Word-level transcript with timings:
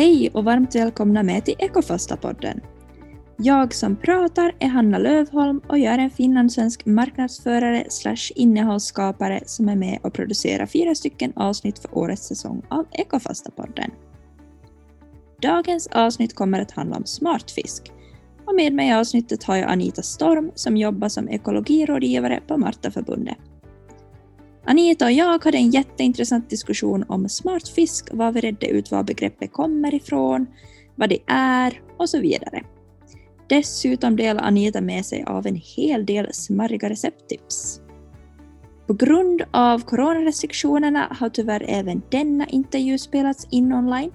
Hej 0.00 0.30
och 0.32 0.44
varmt 0.44 0.74
välkomna 0.74 1.22
med 1.22 1.44
till 1.44 1.54
Ekofasta-podden. 1.58 2.60
Jag 3.36 3.74
som 3.74 3.96
pratar 3.96 4.52
är 4.58 4.68
Hanna 4.68 4.98
Lövholm 4.98 5.60
och 5.68 5.78
jag 5.78 5.94
är 5.94 5.98
en 5.98 6.10
finlandssvensk 6.10 6.86
marknadsförare 6.86 7.84
slash 7.88 8.32
innehållsskapare 8.34 9.42
som 9.46 9.68
är 9.68 9.76
med 9.76 9.98
och 10.02 10.12
producerar 10.12 10.66
fyra 10.66 10.94
stycken 10.94 11.32
avsnitt 11.36 11.78
för 11.78 11.98
årets 11.98 12.26
säsong 12.26 12.62
av 12.68 12.86
Ekofasta-podden. 12.92 13.90
Dagens 15.42 15.86
avsnitt 15.86 16.34
kommer 16.34 16.60
att 16.60 16.70
handla 16.70 16.96
om 16.96 17.04
smartfisk. 17.04 17.92
Och 18.46 18.54
med 18.54 18.72
mig 18.72 18.88
i 18.88 18.92
avsnittet 18.92 19.44
har 19.44 19.56
jag 19.56 19.70
Anita 19.70 20.02
Storm 20.02 20.50
som 20.54 20.76
jobbar 20.76 21.08
som 21.08 21.28
ekologirådgivare 21.28 22.40
på 22.46 22.56
Martaförbundet. 22.56 23.38
Anita 24.70 25.04
och 25.04 25.12
jag 25.12 25.44
hade 25.44 25.58
en 25.58 25.70
jätteintressant 25.70 26.50
diskussion 26.50 27.04
om 27.08 27.28
smartfisk, 27.28 28.08
vad 28.12 28.34
vi 28.34 28.40
redde 28.40 28.66
ut 28.66 28.90
var 28.90 29.02
begreppet 29.02 29.52
kommer 29.52 29.94
ifrån, 29.94 30.46
vad 30.94 31.08
det 31.08 31.18
är 31.26 31.80
och 31.96 32.10
så 32.10 32.20
vidare. 32.20 32.62
Dessutom 33.48 34.16
delar 34.16 34.42
Anita 34.42 34.80
med 34.80 35.06
sig 35.06 35.24
av 35.26 35.46
en 35.46 35.54
hel 35.54 36.06
del 36.06 36.34
smarriga 36.34 36.90
recepttips. 36.90 37.80
På 38.86 38.94
grund 38.94 39.42
av 39.50 39.78
coronarestriktionerna 39.78 41.16
har 41.20 41.28
tyvärr 41.28 41.64
även 41.68 42.02
denna 42.10 42.46
intervju 42.46 42.98
spelats 42.98 43.46
in 43.50 43.72
online, 43.72 44.12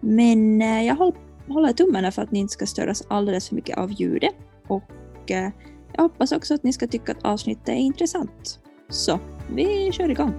men 0.00 0.62
eh, 0.62 0.82
jag 0.82 1.12
håller 1.48 1.72
tummarna 1.72 2.12
för 2.12 2.22
att 2.22 2.32
ni 2.32 2.38
inte 2.38 2.52
ska 2.52 2.66
störas 2.66 3.02
alldeles 3.08 3.48
för 3.48 3.54
mycket 3.54 3.78
av 3.78 3.92
ljudet 3.92 4.34
och 4.68 5.30
eh, 5.30 5.50
jag 5.92 6.02
hoppas 6.02 6.32
också 6.32 6.54
att 6.54 6.62
ni 6.62 6.72
ska 6.72 6.86
tycka 6.86 7.12
att 7.12 7.24
avsnittet 7.24 7.68
är 7.68 7.72
intressant. 7.72 8.60
Så 8.88 9.18
vi 9.48 9.92
kör 9.92 10.10
igång! 10.10 10.34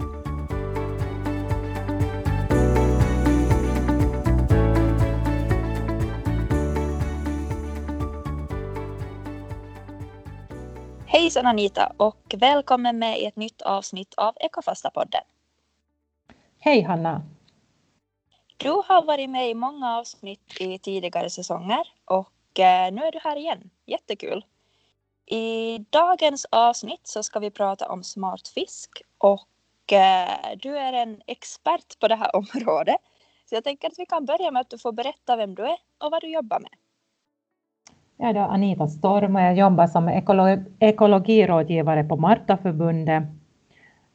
Hejsan 11.05 11.45
Anita 11.45 11.93
och 11.97 12.35
välkommen 12.37 12.99
med 12.99 13.19
i 13.19 13.25
ett 13.25 13.35
nytt 13.35 13.61
avsnitt 13.61 14.13
av 14.17 14.35
Ekofasta-podden. 14.35 15.23
Hej 16.59 16.81
Hanna! 16.81 17.21
Du 18.57 18.69
har 18.69 19.05
varit 19.05 19.29
med 19.29 19.49
i 19.49 19.53
många 19.53 19.97
avsnitt 19.97 20.61
i 20.61 20.79
tidigare 20.79 21.29
säsonger 21.29 21.87
och 22.05 22.59
eh, 22.59 22.91
nu 22.91 23.01
är 23.01 23.11
du 23.11 23.19
här 23.19 23.35
igen. 23.35 23.69
Jättekul! 23.85 24.45
I 25.29 25.77
dagens 25.89 26.45
avsnitt 26.51 27.07
så 27.07 27.23
ska 27.23 27.39
vi 27.39 27.51
prata 27.51 27.87
om 27.89 28.03
smart 28.03 28.47
fisk 28.47 29.01
och 29.17 29.93
eh, 29.93 30.57
du 30.61 30.77
är 30.77 30.93
en 30.93 31.21
expert 31.27 31.99
på 31.99 32.07
det 32.07 32.15
här 32.15 32.35
området. 32.35 32.97
Så 33.49 33.55
jag 33.55 33.63
tänker 33.63 33.87
att 33.87 33.99
vi 33.99 34.05
kan 34.05 34.25
börja 34.25 34.51
med 34.51 34.59
att 34.59 34.69
du 34.69 34.77
får 34.77 34.91
berätta 34.91 35.35
vem 35.35 35.55
du 35.55 35.63
är 35.63 35.77
och 36.03 36.11
vad 36.11 36.21
du 36.21 36.31
jobbar 36.31 36.59
med. 36.59 36.71
Jag 38.17 38.29
är 38.29 38.33
då 38.33 38.39
Anita 38.39 38.87
Storm 38.87 39.35
och 39.35 39.41
jag 39.41 39.57
jobbar 39.57 39.87
som 39.87 40.09
ekolo 40.09 40.63
ekologirådgivare 40.79 42.03
på 42.03 42.15
Martaförbundet. 42.17 43.23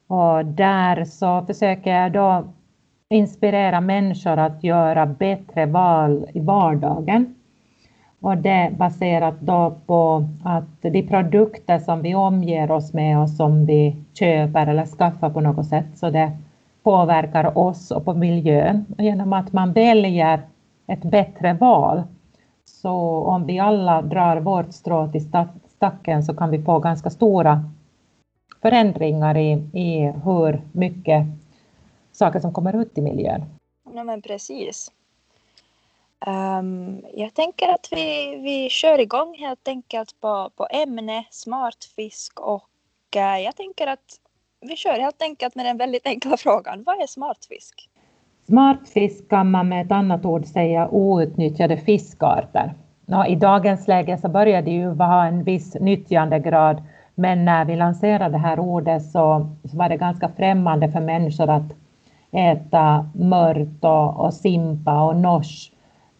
Och 0.06 0.44
där 0.44 1.04
så 1.04 1.47
försöker 1.47 1.91
jag 1.91 2.12
då 2.12 2.53
inspirera 3.08 3.81
människor 3.81 4.38
att 4.38 4.64
göra 4.64 5.06
bättre 5.06 5.66
val 5.66 6.31
i 6.34 6.41
vardagen 6.41 7.41
och 8.22 8.37
det 8.37 8.72
baserat 8.78 9.34
då 9.41 9.75
på 9.87 10.25
att 10.44 10.83
de 10.83 11.03
produkter 11.03 11.78
som 11.78 12.03
vi 12.03 12.15
omger 12.15 12.71
oss 12.71 12.93
med 12.93 13.21
och 13.21 13.31
som 13.31 13.66
vi 13.66 13.97
köper 14.15 14.66
eller 14.66 14.87
skaffar 14.87 15.31
på 15.31 15.41
något 15.41 15.66
sätt, 15.66 15.87
så 15.94 16.10
det 16.10 16.32
påverkar 16.82 17.59
oss 17.59 17.91
och 17.91 18.05
på 18.05 18.15
miljön. 18.15 18.87
Och 18.99 19.05
genom 19.05 19.32
att 19.32 19.53
man 19.53 19.72
väljer 19.72 20.43
ett 20.87 21.03
bättre 21.03 21.53
val, 21.53 22.03
så 22.65 22.93
om 23.25 23.47
vi 23.47 23.59
alla 23.59 24.03
drar 24.03 24.37
vårt 24.37 24.72
strå 24.72 25.09
till 25.09 25.31
stacken 25.69 26.22
så 26.22 26.34
kan 26.34 26.50
vi 26.50 26.62
få 26.62 26.78
ganska 26.78 27.11
stora 27.11 27.65
förändringar 28.62 29.37
i, 29.37 29.53
i 29.72 30.12
hur 30.25 30.62
mycket 30.72 31.27
saker 32.12 32.41
som 32.41 32.53
kommer 32.53 32.77
ut 32.77 32.99
i 32.99 33.03
miljön. 33.03 33.44
Ja, 33.94 34.05
men 34.05 34.22
precis. 34.22 34.93
Um, 36.27 37.05
jag 37.15 37.34
tänker 37.34 37.69
att 37.69 37.88
vi, 37.91 38.37
vi 38.37 38.69
kör 38.71 39.00
igång 39.00 39.37
helt 39.38 39.69
enkelt 39.69 40.21
på, 40.21 40.50
på 40.56 40.66
ämne 40.71 41.25
smartfisk 41.31 42.41
och 42.41 42.69
uh, 43.16 43.41
jag 43.44 43.56
tänker 43.56 43.87
att 43.87 44.19
vi 44.61 44.77
kör 44.77 45.00
helt 45.00 45.22
enkelt 45.22 45.55
med 45.55 45.66
den 45.66 45.77
väldigt 45.77 46.06
enkla 46.06 46.37
frågan. 46.37 46.82
Vad 46.87 47.03
är 47.03 47.06
smartfisk? 47.06 47.88
Smartfisk 48.47 49.28
kan 49.28 49.50
man 49.50 49.69
med 49.69 49.87
ett 49.87 49.93
annat 49.93 50.25
ord 50.25 50.47
säga 50.47 50.88
outnyttjade 50.88 51.77
fiskarter. 51.77 52.75
Ja, 53.06 53.27
I 53.27 53.34
dagens 53.34 53.88
läge 53.88 54.19
så 54.19 54.28
börjar 54.28 54.62
det 54.62 54.71
ju 54.71 54.94
vara 54.94 55.27
en 55.27 55.44
viss 55.44 55.75
nyttjandegrad 55.75 56.82
men 57.15 57.44
när 57.44 57.65
vi 57.65 57.77
lanserade 57.77 58.32
det 58.32 58.38
här 58.38 58.61
ordet 58.61 59.03
så, 59.03 59.47
så 59.71 59.77
var 59.77 59.88
det 59.88 59.97
ganska 59.97 60.28
främmande 60.28 60.93
för 60.93 61.00
människor 61.00 61.50
att 61.50 61.72
äta 62.32 63.11
mört 63.15 63.84
och, 63.84 64.25
och 64.25 64.34
simpa 64.34 65.03
och 65.03 65.16
nors 65.16 65.72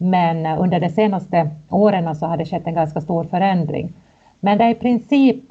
men 0.03 0.45
eh, 0.45 0.61
under 0.61 0.79
de 0.79 0.89
senaste 0.89 1.49
åren 1.69 2.15
så 2.15 2.25
har 2.25 2.37
det 2.37 2.45
skett 2.45 2.67
en 2.67 2.73
ganska 2.73 3.01
stor 3.01 3.23
förändring. 3.23 3.93
Men 4.39 4.57
det 4.57 4.63
är 4.63 4.69
i 4.69 4.75
princip 4.75 5.43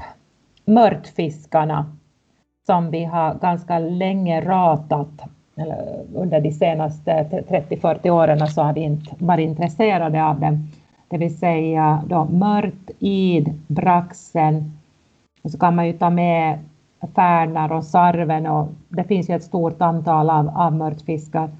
mörtfiskarna 0.65 1.87
som 2.67 2.91
vi 2.91 3.05
har 3.05 3.35
ganska 3.35 3.79
länge 3.79 4.41
ratat. 4.41 5.23
Under 6.15 6.41
de 6.41 6.53
senaste 6.53 7.11
30-40 7.49 8.11
åren 8.11 8.49
så 8.49 8.62
har 8.62 8.73
vi 8.73 8.81
inte 8.81 9.15
varit 9.19 9.49
intresserade 9.49 10.25
av 10.25 10.41
dem. 10.41 10.69
Det 11.09 11.19
vill 11.19 11.39
säga 11.39 12.03
då 12.07 12.25
mört, 12.25 12.91
id, 12.99 13.61
braxen. 13.67 14.79
Och 15.43 15.51
så 15.51 15.59
kan 15.59 15.77
man 15.77 15.87
ju 15.87 15.93
ta 15.93 16.11
med 16.11 16.59
färnar 17.15 17.73
och 17.73 17.85
sarven 17.85 18.47
och 18.47 18.69
det 18.89 19.05
finns 19.05 19.31
ju 19.31 19.35
ett 19.35 19.45
stort 19.45 19.83
antal 19.83 20.31
av, 20.31 20.49
av 20.49 20.73
mörtfiskar. 20.73 21.51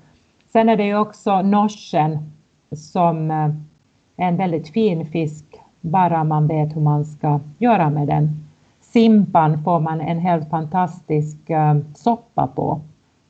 Sen 0.53 0.69
är 0.69 0.77
det 0.77 0.85
ju 0.85 0.99
också 0.99 1.43
norsen 1.43 2.33
som 2.75 3.31
är 3.31 3.55
en 4.17 4.37
väldigt 4.37 4.69
fin 4.69 5.07
fisk, 5.07 5.45
bara 5.81 6.25
man 6.25 6.47
vet 6.47 6.77
hur 6.77 6.81
man 6.81 7.05
ska 7.05 7.41
göra 7.59 7.91
med 7.91 8.09
den. 8.09 8.47
Simpan 8.81 9.65
får 9.65 9.81
man 9.81 10.01
en 10.01 10.19
helt 10.19 10.51
fantastisk 10.51 11.51
eh, 11.51 11.77
soppa 11.95 12.47
på. 12.47 12.81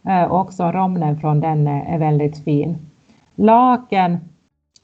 Eh, 0.08 0.32
också 0.32 0.64
romnen 0.72 1.20
från 1.20 1.40
den 1.40 1.66
är 1.66 1.98
väldigt 1.98 2.44
fin. 2.44 2.78
Laken, 3.34 4.18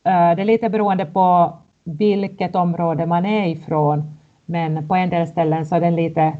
det 0.02 0.10
är 0.10 0.44
lite 0.44 0.68
beroende 0.68 1.06
på 1.06 1.52
vilket 1.84 2.54
område 2.54 3.06
man 3.06 3.26
är 3.26 3.46
ifrån, 3.46 4.16
men 4.46 4.88
på 4.88 4.94
en 4.94 5.10
del 5.10 5.26
ställen 5.26 5.66
så 5.66 5.74
är 5.74 5.80
den 5.80 5.96
lite 5.96 6.32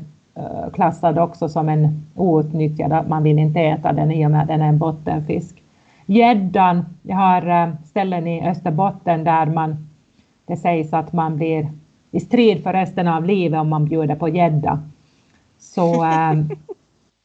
klassad 0.73 1.19
också 1.19 1.49
som 1.49 1.69
en 1.69 2.07
outnyttjad, 2.15 3.09
man 3.09 3.23
vill 3.23 3.39
inte 3.39 3.61
äta 3.61 3.93
den 3.93 4.13
i 4.13 4.27
och 4.27 4.31
med 4.31 4.43
att 4.43 4.49
den 4.49 4.63
är 4.63 4.69
en 4.69 4.79
bottenfisk. 4.79 5.63
Gäddan, 6.11 6.85
jag 7.03 7.17
har 7.17 7.47
eh, 7.47 7.75
ställen 7.85 8.27
i 8.27 8.49
Österbotten 8.49 9.25
där 9.25 9.47
man, 9.47 9.89
det 10.47 10.57
sägs 10.57 10.93
att 10.93 11.13
man 11.13 11.37
blir 11.37 11.71
i 12.11 12.21
strid 12.21 12.63
för 12.63 12.73
resten 12.73 13.09
av 13.09 13.25
livet 13.25 13.61
om 13.61 13.69
man 13.69 13.85
bjuder 13.85 14.15
på 14.15 14.29
gädda. 14.29 14.83
Så, 15.59 16.05
ehm, 16.05 16.49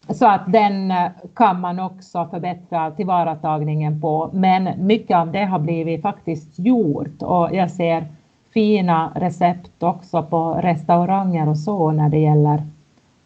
så 0.09 0.27
att 0.27 0.51
den 0.51 0.91
eh, 0.91 1.11
kan 1.33 1.61
man 1.61 1.79
också 1.79 2.27
förbättra 2.31 2.91
tillvaratagningen 2.91 4.01
på. 4.01 4.29
Men 4.33 4.85
mycket 4.85 5.17
av 5.17 5.31
det 5.31 5.45
har 5.45 5.59
blivit 5.59 6.01
faktiskt 6.01 6.59
gjort 6.59 7.21
och 7.21 7.49
jag 7.55 7.71
ser 7.71 8.07
fina 8.53 9.11
recept 9.15 9.83
också 9.83 10.23
på 10.23 10.53
restauranger 10.53 11.49
och 11.49 11.57
så 11.57 11.91
när 11.91 12.09
det 12.09 12.19
gäller 12.19 12.63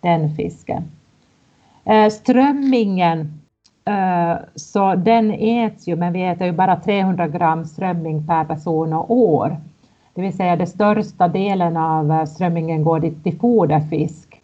den 0.02 0.36
fisken. 0.36 0.84
Eh, 1.86 2.10
strömmingen 2.10 3.38
Eh, 3.88 4.38
så 4.56 4.96
den 4.96 5.32
äts 5.32 5.88
ju, 5.88 5.96
men 5.96 6.14
vi 6.14 6.24
äter 6.24 6.48
ju 6.48 6.54
bara 6.54 6.76
300 6.76 7.28
gram 7.28 7.66
strömming 7.66 8.28
per 8.28 8.44
person 8.44 8.94
och 8.94 9.12
år. 9.12 9.58
Det 10.14 10.22
vill 10.22 10.38
säga 10.38 10.56
den 10.56 10.68
största 10.68 11.28
delen 11.28 11.78
av 11.78 12.12
eh, 12.12 12.26
strömmingen 12.26 12.84
går 12.84 13.00
till 13.24 13.40
foderfisk. 13.40 14.42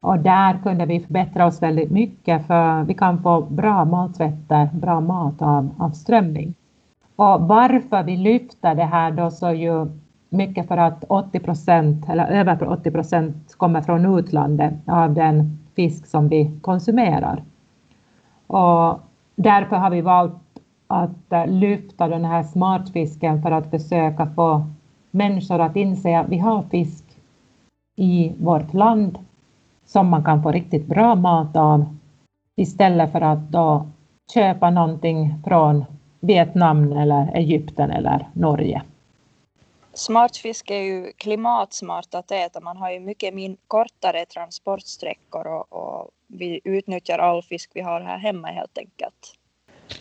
Och 0.00 0.18
där 0.18 0.58
kunde 0.62 0.86
vi 0.86 1.00
förbättra 1.00 1.46
oss 1.46 1.62
väldigt 1.62 1.90
mycket 1.90 2.46
för 2.46 2.84
vi 2.84 2.94
kan 2.94 3.22
få 3.22 3.40
bra 3.40 3.84
maträtter, 3.84 4.68
bra 4.72 5.00
mat 5.00 5.42
av, 5.42 5.70
av 5.78 5.90
strömming. 5.90 6.54
Och 7.16 7.40
varför 7.40 8.02
vi 8.02 8.16
lyfter 8.16 8.74
det 8.74 8.84
här 8.84 9.10
då 9.10 9.30
så 9.30 9.52
ju 9.52 9.86
mycket 10.30 10.68
för 10.68 10.76
att 10.76 11.04
80 11.08 11.40
procent 11.40 12.08
eller 12.08 12.26
över 12.26 12.68
80 12.68 12.90
procent 12.90 13.54
kommer 13.56 13.80
från 13.80 14.18
utlandet 14.18 14.74
av 14.86 15.14
den 15.14 15.58
fisk 15.76 16.06
som 16.06 16.28
vi 16.28 16.50
konsumerar. 16.60 17.42
Och 18.52 19.00
därför 19.36 19.76
har 19.76 19.90
vi 19.90 20.00
valt 20.00 20.32
att 20.86 21.32
eh, 21.32 21.46
lyfta 21.46 22.08
den 22.08 22.24
här 22.24 22.42
smartfisken 22.42 23.42
för 23.42 23.50
att 23.50 23.70
försöka 23.70 24.26
få 24.34 24.66
människor 25.10 25.60
att 25.60 25.76
inse 25.76 26.18
att 26.18 26.28
vi 26.28 26.38
har 26.38 26.62
fisk 26.62 27.04
i 27.96 28.32
vårt 28.38 28.74
land 28.74 29.18
som 29.84 30.08
man 30.08 30.24
kan 30.24 30.42
få 30.42 30.52
riktigt 30.52 30.86
bra 30.86 31.14
mat 31.14 31.56
av 31.56 31.96
istället 32.56 33.12
för 33.12 33.20
att 33.20 33.48
då 33.50 33.86
köpa 34.34 34.70
någonting 34.70 35.34
från 35.44 35.84
Vietnam 36.20 36.92
eller 36.92 37.30
Egypten 37.34 37.90
eller 37.90 38.28
Norge. 38.32 38.82
Smartfisk 39.94 40.70
är 40.70 40.82
ju 40.82 41.12
klimatsmart 41.16 42.14
att 42.14 42.30
äta. 42.30 42.60
Man 42.60 42.76
har 42.76 42.90
ju 42.90 43.00
mycket 43.00 43.34
min 43.34 43.56
kortare 43.68 44.24
transportsträckor 44.26 45.46
och, 45.46 45.72
och 45.72 46.10
vi 46.32 46.60
utnyttjar 46.64 47.18
all 47.18 47.42
fisk 47.42 47.70
vi 47.74 47.80
har 47.80 48.00
här 48.00 48.18
hemma 48.18 48.48
helt 48.48 48.78
enkelt. 48.78 49.38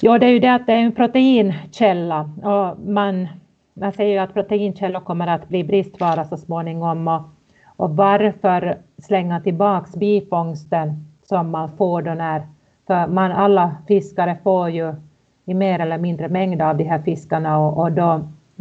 Ja, 0.01 0.19
det 0.19 0.25
är 0.25 0.29
ju 0.29 0.39
det 0.39 0.53
att 0.53 0.65
det 0.65 0.73
är 0.73 0.77
en 0.77 0.91
proteinkälla 0.91 2.29
och 2.43 2.89
man, 2.89 3.27
man 3.73 3.93
säger 3.93 4.11
ju 4.11 4.17
att 4.17 4.33
proteinkällor 4.33 4.99
kommer 4.99 5.27
att 5.27 5.49
bli 5.49 5.63
bristvara 5.63 6.25
så 6.25 6.37
småningom 6.37 7.07
och, 7.07 7.21
och 7.65 7.95
varför 7.95 8.77
slänga 8.97 9.41
tillbaks 9.41 9.95
bifångsten 9.95 11.05
som 11.23 11.49
man 11.49 11.77
får 11.77 12.01
då 12.01 12.13
när, 12.13 12.47
för 12.87 13.07
man 13.07 13.31
alla 13.31 13.75
fiskare 13.87 14.37
får 14.43 14.69
ju 14.69 14.93
i 15.45 15.53
mer 15.53 15.79
eller 15.79 15.97
mindre 15.97 16.29
mängd 16.29 16.61
av 16.61 16.77
de 16.77 16.83
här 16.83 17.01
fiskarna 17.01 17.59
och, 17.59 17.77
och 17.83 17.91
då 17.91 18.11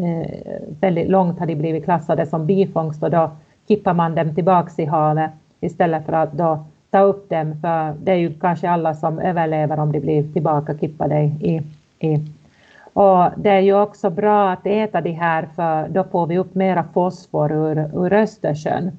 eh, 0.04 0.60
väldigt 0.80 1.08
långt 1.08 1.38
har 1.38 1.46
de 1.46 1.54
blivit 1.54 1.84
klassade 1.84 2.26
som 2.26 2.46
bifångst 2.46 3.02
och 3.02 3.10
då 3.10 3.30
kippar 3.68 3.94
man 3.94 4.14
dem 4.14 4.34
tillbaks 4.34 4.78
i 4.78 4.84
havet 4.84 5.30
istället 5.60 6.06
för 6.06 6.12
att 6.12 6.32
då 6.32 6.64
ta 6.90 7.00
upp 7.00 7.30
dem, 7.30 7.54
för 7.60 7.94
det 8.02 8.12
är 8.12 8.16
ju 8.16 8.34
kanske 8.34 8.70
alla 8.70 8.94
som 8.94 9.18
överlever 9.18 9.78
om 9.78 9.92
de 9.92 10.00
blir 10.00 10.32
tillbaka 10.32 10.78
kippade 10.78 11.20
i, 11.20 11.62
i. 11.98 12.26
Och 12.92 13.30
det 13.36 13.50
är 13.50 13.60
ju 13.60 13.80
också 13.80 14.10
bra 14.10 14.50
att 14.50 14.66
äta 14.66 15.00
de 15.00 15.12
här, 15.12 15.48
för 15.56 15.88
då 15.88 16.04
får 16.04 16.26
vi 16.26 16.38
upp 16.38 16.54
mera 16.54 16.84
fosfor 16.94 17.52
ur, 17.52 18.04
ur 18.04 18.12
Östersjön. 18.12 18.90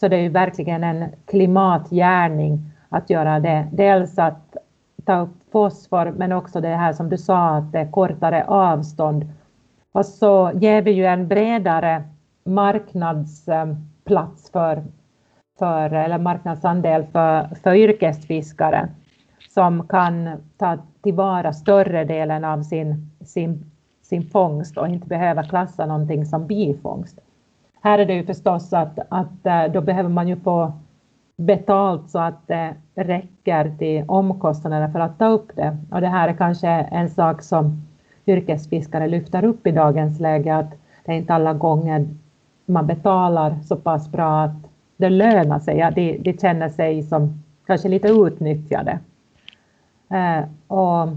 Så 0.00 0.08
det 0.08 0.16
är 0.16 0.20
ju 0.20 0.28
verkligen 0.28 0.84
en 0.84 1.04
klimatgärning 1.26 2.60
att 2.88 3.10
göra 3.10 3.40
det. 3.40 3.66
Dels 3.72 4.18
att 4.18 4.56
ta 5.04 5.20
upp 5.20 5.36
fosfor, 5.52 6.12
men 6.16 6.32
också 6.32 6.60
det 6.60 6.68
här 6.68 6.92
som 6.92 7.08
du 7.08 7.18
sa, 7.18 7.48
att 7.48 7.72
det 7.72 7.78
är 7.78 7.90
kortare 7.90 8.44
avstånd. 8.44 9.26
Och 9.92 10.06
så 10.06 10.50
ger 10.54 10.82
vi 10.82 10.90
ju 10.90 11.06
en 11.06 11.28
bredare 11.28 12.02
marknadsplats 12.44 14.50
för 14.52 14.82
för, 15.58 15.92
eller 15.92 16.18
marknadsandel 16.18 17.06
för, 17.12 17.48
för 17.62 17.74
yrkesfiskare 17.74 18.88
som 19.48 19.88
kan 19.88 20.30
ta 20.56 20.78
tillvara 21.02 21.52
större 21.52 22.04
delen 22.04 22.44
av 22.44 22.62
sin, 22.62 23.10
sin, 23.20 23.70
sin 24.02 24.22
fångst 24.22 24.78
och 24.78 24.88
inte 24.88 25.06
behöva 25.06 25.42
klassa 25.42 25.86
någonting 25.86 26.26
som 26.26 26.46
bifångst. 26.46 27.18
Här 27.80 27.98
är 27.98 28.06
det 28.06 28.14
ju 28.14 28.26
förstås 28.26 28.72
att, 28.72 28.98
att 29.08 29.46
eh, 29.46 29.64
då 29.64 29.80
behöver 29.80 30.08
man 30.08 30.28
ju 30.28 30.36
få 30.36 30.72
betalt 31.36 32.10
så 32.10 32.18
att 32.18 32.46
det 32.46 32.74
räcker 32.94 33.76
till 33.78 34.04
omkostnaderna 34.08 34.92
för 34.92 35.00
att 35.00 35.18
ta 35.18 35.28
upp 35.28 35.56
det. 35.56 35.76
Och 35.90 36.00
det 36.00 36.08
här 36.08 36.28
är 36.28 36.32
kanske 36.32 36.68
en 36.68 37.10
sak 37.10 37.42
som 37.42 37.86
yrkesfiskare 38.26 39.08
lyfter 39.08 39.44
upp 39.44 39.66
i 39.66 39.70
dagens 39.70 40.20
läge, 40.20 40.56
att 40.56 40.70
det 41.04 41.12
är 41.12 41.16
inte 41.16 41.34
alla 41.34 41.52
gånger 41.52 42.08
man 42.66 42.86
betalar 42.86 43.56
så 43.64 43.76
pass 43.76 44.08
bra 44.08 44.40
att 44.40 44.67
det 44.98 45.10
lönar 45.10 45.58
sig, 45.58 45.76
ja, 45.76 45.90
de, 45.90 46.18
de 46.18 46.38
känner 46.38 46.68
sig 46.68 47.02
som 47.02 47.42
kanske 47.66 47.88
lite 47.88 48.08
utnyttjade. 48.08 48.98
Eh, 50.10 50.44
och 50.66 51.08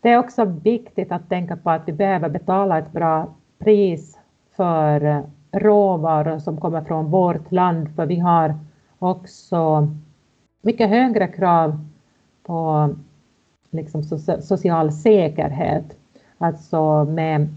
det 0.00 0.10
är 0.10 0.18
också 0.18 0.44
viktigt 0.44 1.12
att 1.12 1.28
tänka 1.28 1.56
på 1.56 1.70
att 1.70 1.82
vi 1.86 1.92
behöver 1.92 2.28
betala 2.28 2.78
ett 2.78 2.92
bra 2.92 3.26
pris 3.58 4.18
för 4.56 5.04
eh, 5.04 5.20
råvaror 5.52 6.38
som 6.38 6.56
kommer 6.56 6.80
från 6.80 7.10
vårt 7.10 7.52
land, 7.52 7.94
för 7.96 8.06
vi 8.06 8.18
har 8.18 8.54
också 8.98 9.88
mycket 10.62 10.88
högre 10.88 11.28
krav 11.28 11.86
på 12.42 12.88
liksom 13.70 14.02
social 14.40 14.92
säkerhet. 14.92 15.96
Alltså 16.38 17.04
med, 17.04 17.48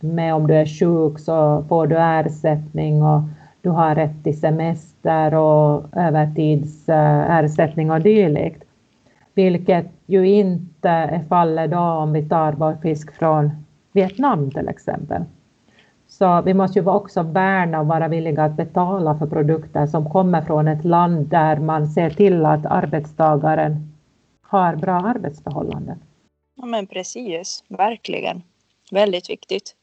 med 0.00 0.34
om 0.34 0.46
du 0.46 0.54
är 0.54 0.66
sjuk 0.66 1.18
så 1.18 1.64
får 1.68 1.86
du 1.86 1.96
ersättning 1.98 3.02
och 3.02 3.20
du 3.62 3.70
har 3.70 3.94
rätt 3.94 4.24
till 4.24 4.40
semester 4.40 4.93
och 5.34 5.96
övertidsersättning 5.96 7.90
och 7.90 8.00
dylikt. 8.00 8.64
Vilket 9.34 9.86
ju 10.06 10.28
inte 10.28 10.88
är 10.88 11.24
fallet 11.28 11.70
då 11.70 11.78
om 11.78 12.12
vi 12.12 12.28
tar 12.28 12.52
vår 12.52 12.76
fisk 12.82 13.12
från 13.18 13.50
Vietnam 13.92 14.50
till 14.50 14.68
exempel. 14.68 15.24
Så 16.08 16.42
vi 16.42 16.54
måste 16.54 16.78
ju 16.78 16.86
också 16.86 17.22
värna 17.22 17.80
och 17.80 17.86
vara 17.86 18.08
villiga 18.08 18.44
att 18.44 18.56
betala 18.56 19.18
för 19.18 19.26
produkter 19.26 19.86
som 19.86 20.10
kommer 20.10 20.42
från 20.42 20.68
ett 20.68 20.84
land 20.84 21.26
där 21.26 21.56
man 21.56 21.86
ser 21.86 22.10
till 22.10 22.46
att 22.46 22.66
arbetstagaren 22.66 23.92
har 24.42 24.76
bra 24.76 24.94
arbetsförhållanden. 24.94 25.98
Ja 26.56 26.66
men 26.66 26.86
precis, 26.86 27.64
verkligen. 27.68 28.42
Väldigt 28.90 29.30
viktigt. 29.30 29.76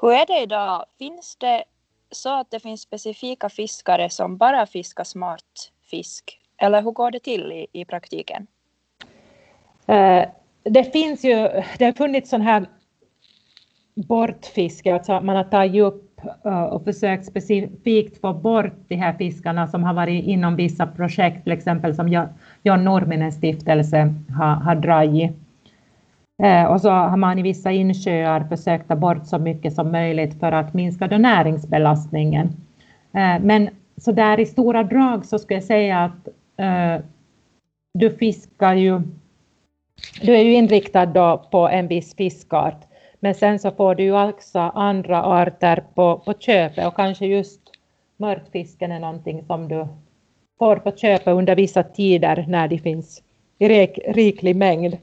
Hur 0.00 0.12
är 0.12 0.26
det 0.26 0.42
idag? 0.42 0.84
Finns 0.98 1.36
det 1.36 1.64
så 2.10 2.40
att 2.40 2.50
det 2.50 2.60
finns 2.60 2.80
specifika 2.80 3.48
fiskare 3.48 4.10
som 4.10 4.36
bara 4.36 4.66
fiskar 4.66 5.04
smart 5.04 5.72
fisk? 5.90 6.38
Eller 6.58 6.82
hur 6.82 6.90
går 6.90 7.10
det 7.10 7.20
till 7.20 7.52
i, 7.52 7.66
i 7.72 7.84
praktiken? 7.84 8.46
Eh, 9.86 10.24
det 10.62 10.92
finns 10.92 11.24
ju, 11.24 11.48
det 11.78 11.84
har 11.84 11.92
funnits 11.92 12.30
sån 12.30 12.40
här 12.40 12.66
bortfiske, 13.94 14.94
alltså 14.94 15.20
man 15.20 15.36
har 15.36 15.44
tagit 15.44 15.82
upp 15.82 16.20
eh, 16.44 16.62
och 16.62 16.84
försökt 16.84 17.26
specifikt 17.26 18.20
få 18.20 18.32
bort 18.32 18.72
de 18.88 18.96
här 18.96 19.12
fiskarna 19.12 19.66
som 19.66 19.84
har 19.84 19.94
varit 19.94 20.24
inom 20.24 20.56
vissa 20.56 20.86
projekt, 20.86 21.42
till 21.42 21.52
exempel 21.52 21.94
som 21.94 22.08
John 22.62 22.84
Nurminen 22.84 23.32
stiftelse 23.32 24.14
har, 24.38 24.54
har 24.54 24.74
dragit. 24.74 25.32
Eh, 26.42 26.64
och 26.64 26.80
så 26.80 26.90
har 26.90 27.16
man 27.16 27.38
i 27.38 27.42
vissa 27.42 27.72
insjöar 27.72 28.44
försökt 28.48 28.88
ta 28.88 28.96
bort 28.96 29.26
så 29.26 29.38
mycket 29.38 29.74
som 29.74 29.92
möjligt 29.92 30.40
för 30.40 30.52
att 30.52 30.74
minska 30.74 31.06
då 31.06 31.18
näringsbelastningen. 31.18 32.46
Eh, 33.12 33.40
men 33.40 33.68
så 33.96 34.12
där 34.12 34.40
i 34.40 34.46
stora 34.46 34.82
drag 34.82 35.24
så 35.24 35.38
skulle 35.38 35.56
jag 35.56 35.64
säga 35.64 36.04
att 36.04 36.28
eh, 36.56 37.04
du 37.94 38.10
fiskar 38.10 38.74
ju, 38.74 39.02
du 40.22 40.36
är 40.36 40.42
ju 40.42 40.54
inriktad 40.54 41.06
då 41.06 41.46
på 41.50 41.68
en 41.68 41.88
viss 41.88 42.14
fiskart, 42.16 42.84
men 43.20 43.34
sen 43.34 43.58
så 43.58 43.70
får 43.70 43.94
du 43.94 44.02
ju 44.02 44.28
också 44.28 44.58
andra 44.58 45.22
arter 45.22 45.84
på, 45.94 46.18
på 46.18 46.32
köpet 46.38 46.86
och 46.86 46.96
kanske 46.96 47.26
just 47.26 47.60
mörkfisken 48.16 48.92
är 48.92 49.00
någonting 49.00 49.44
som 49.46 49.68
du 49.68 49.86
får 50.58 50.76
på 50.76 50.92
köpet 50.96 51.28
under 51.34 51.56
vissa 51.56 51.82
tider 51.82 52.44
när 52.48 52.68
det 52.68 52.78
finns 52.78 53.22
i 53.58 53.68
riklig 54.12 54.56
mängd. 54.56 54.96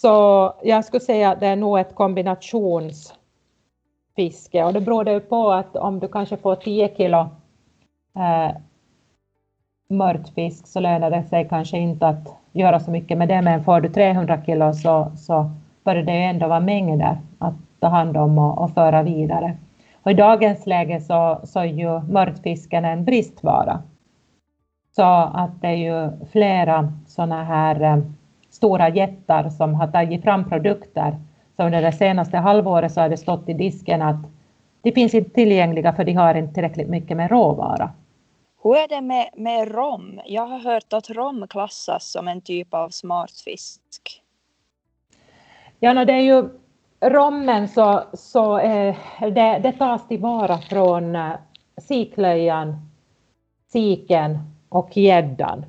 Så 0.00 0.52
jag 0.62 0.84
skulle 0.84 1.00
säga 1.00 1.30
att 1.30 1.40
det 1.40 1.46
är 1.46 1.56
nog 1.56 1.78
ett 1.78 1.94
kombinationsfiske 1.94 4.64
och 4.64 4.72
det 4.72 4.80
beror 4.80 5.04
det 5.04 5.20
på 5.20 5.52
att 5.52 5.76
om 5.76 5.98
du 5.98 6.08
kanske 6.08 6.36
får 6.36 6.56
10 6.56 6.96
kilo 6.96 7.18
eh, 8.16 8.50
mörtfisk 9.88 10.66
så 10.66 10.80
lönar 10.80 11.10
det 11.10 11.24
sig 11.24 11.48
kanske 11.48 11.78
inte 11.78 12.08
att 12.08 12.36
göra 12.52 12.80
så 12.80 12.90
mycket 12.90 13.18
med 13.18 13.28
det, 13.28 13.42
men 13.42 13.64
får 13.64 13.80
du 13.80 13.88
300 13.88 14.42
kilo 14.46 14.72
så, 14.72 15.12
så 15.16 15.50
börjar 15.84 16.02
det 16.02 16.16
ju 16.16 16.22
ändå 16.22 16.48
vara 16.48 16.60
mängder 16.60 17.18
att 17.38 17.54
ta 17.80 17.88
hand 17.88 18.16
om 18.16 18.38
och, 18.38 18.58
och 18.58 18.70
föra 18.70 19.02
vidare. 19.02 19.56
Och 20.02 20.10
i 20.10 20.14
dagens 20.14 20.66
läge 20.66 21.00
så, 21.00 21.40
så 21.44 21.60
är 21.60 21.64
ju 21.64 22.00
mörtfisken 22.00 22.84
en 22.84 23.04
bristvara. 23.04 23.82
Så 24.96 25.30
att 25.34 25.60
det 25.60 25.68
är 25.68 25.72
ju 25.72 26.10
flera 26.32 26.92
sådana 27.06 27.44
här 27.44 27.82
eh, 27.82 27.98
stora 28.56 28.88
jättar 28.88 29.50
som 29.50 29.74
har 29.74 29.86
tagit 29.86 30.22
fram 30.22 30.48
produkter. 30.48 31.16
Så 31.56 31.62
under 31.62 31.82
det 31.82 31.92
senaste 31.92 32.36
halvåret 32.36 32.92
så 32.92 33.00
har 33.00 33.08
det 33.08 33.16
stått 33.16 33.48
i 33.48 33.52
disken 33.52 34.02
att 34.02 34.26
de 34.82 34.92
finns 34.92 35.14
inte 35.14 35.30
tillgängliga 35.30 35.92
för 35.92 36.04
de 36.04 36.12
har 36.12 36.34
inte 36.34 36.54
tillräckligt 36.54 36.88
mycket 36.88 37.16
med 37.16 37.30
råvara. 37.30 37.90
Hur 38.62 38.76
är 38.76 38.88
det 38.88 39.00
med, 39.00 39.28
med 39.34 39.74
rom? 39.74 40.20
Jag 40.26 40.46
har 40.46 40.58
hört 40.58 40.92
att 40.92 41.10
rom 41.10 41.46
klassas 41.48 42.10
som 42.10 42.28
en 42.28 42.40
typ 42.40 42.74
av 42.74 42.88
smartfisk. 42.88 43.82
Ja, 45.80 45.92
no, 45.92 46.04
det 46.04 46.12
är 46.12 46.20
ju 46.20 46.48
rommen 47.00 47.68
så, 47.68 48.04
så 48.12 48.58
eh, 48.58 48.96
det, 49.20 49.58
det 49.62 49.72
tas 49.72 50.08
tillvara 50.08 50.58
från 50.58 51.16
eh, 51.16 51.32
siklöjan, 51.80 52.76
siken 53.72 54.38
och 54.68 54.96
gäddan. 54.96 55.64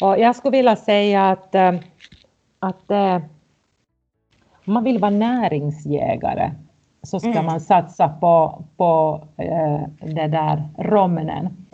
Och 0.00 0.18
jag 0.18 0.36
skulle 0.36 0.56
vilja 0.56 0.76
säga 0.76 1.30
att, 1.30 1.54
eh, 1.54 1.72
att 2.58 2.90
eh, 2.90 3.16
om 4.66 4.74
man 4.74 4.84
vill 4.84 4.98
vara 4.98 5.10
näringsjägare 5.10 6.50
så 7.02 7.20
ska 7.20 7.30
mm. 7.30 7.46
man 7.46 7.60
satsa 7.60 8.08
på, 8.08 8.64
på 8.76 9.22
eh, 9.36 9.80
det 10.00 10.26
där 10.26 10.68
romnen. 10.78 11.66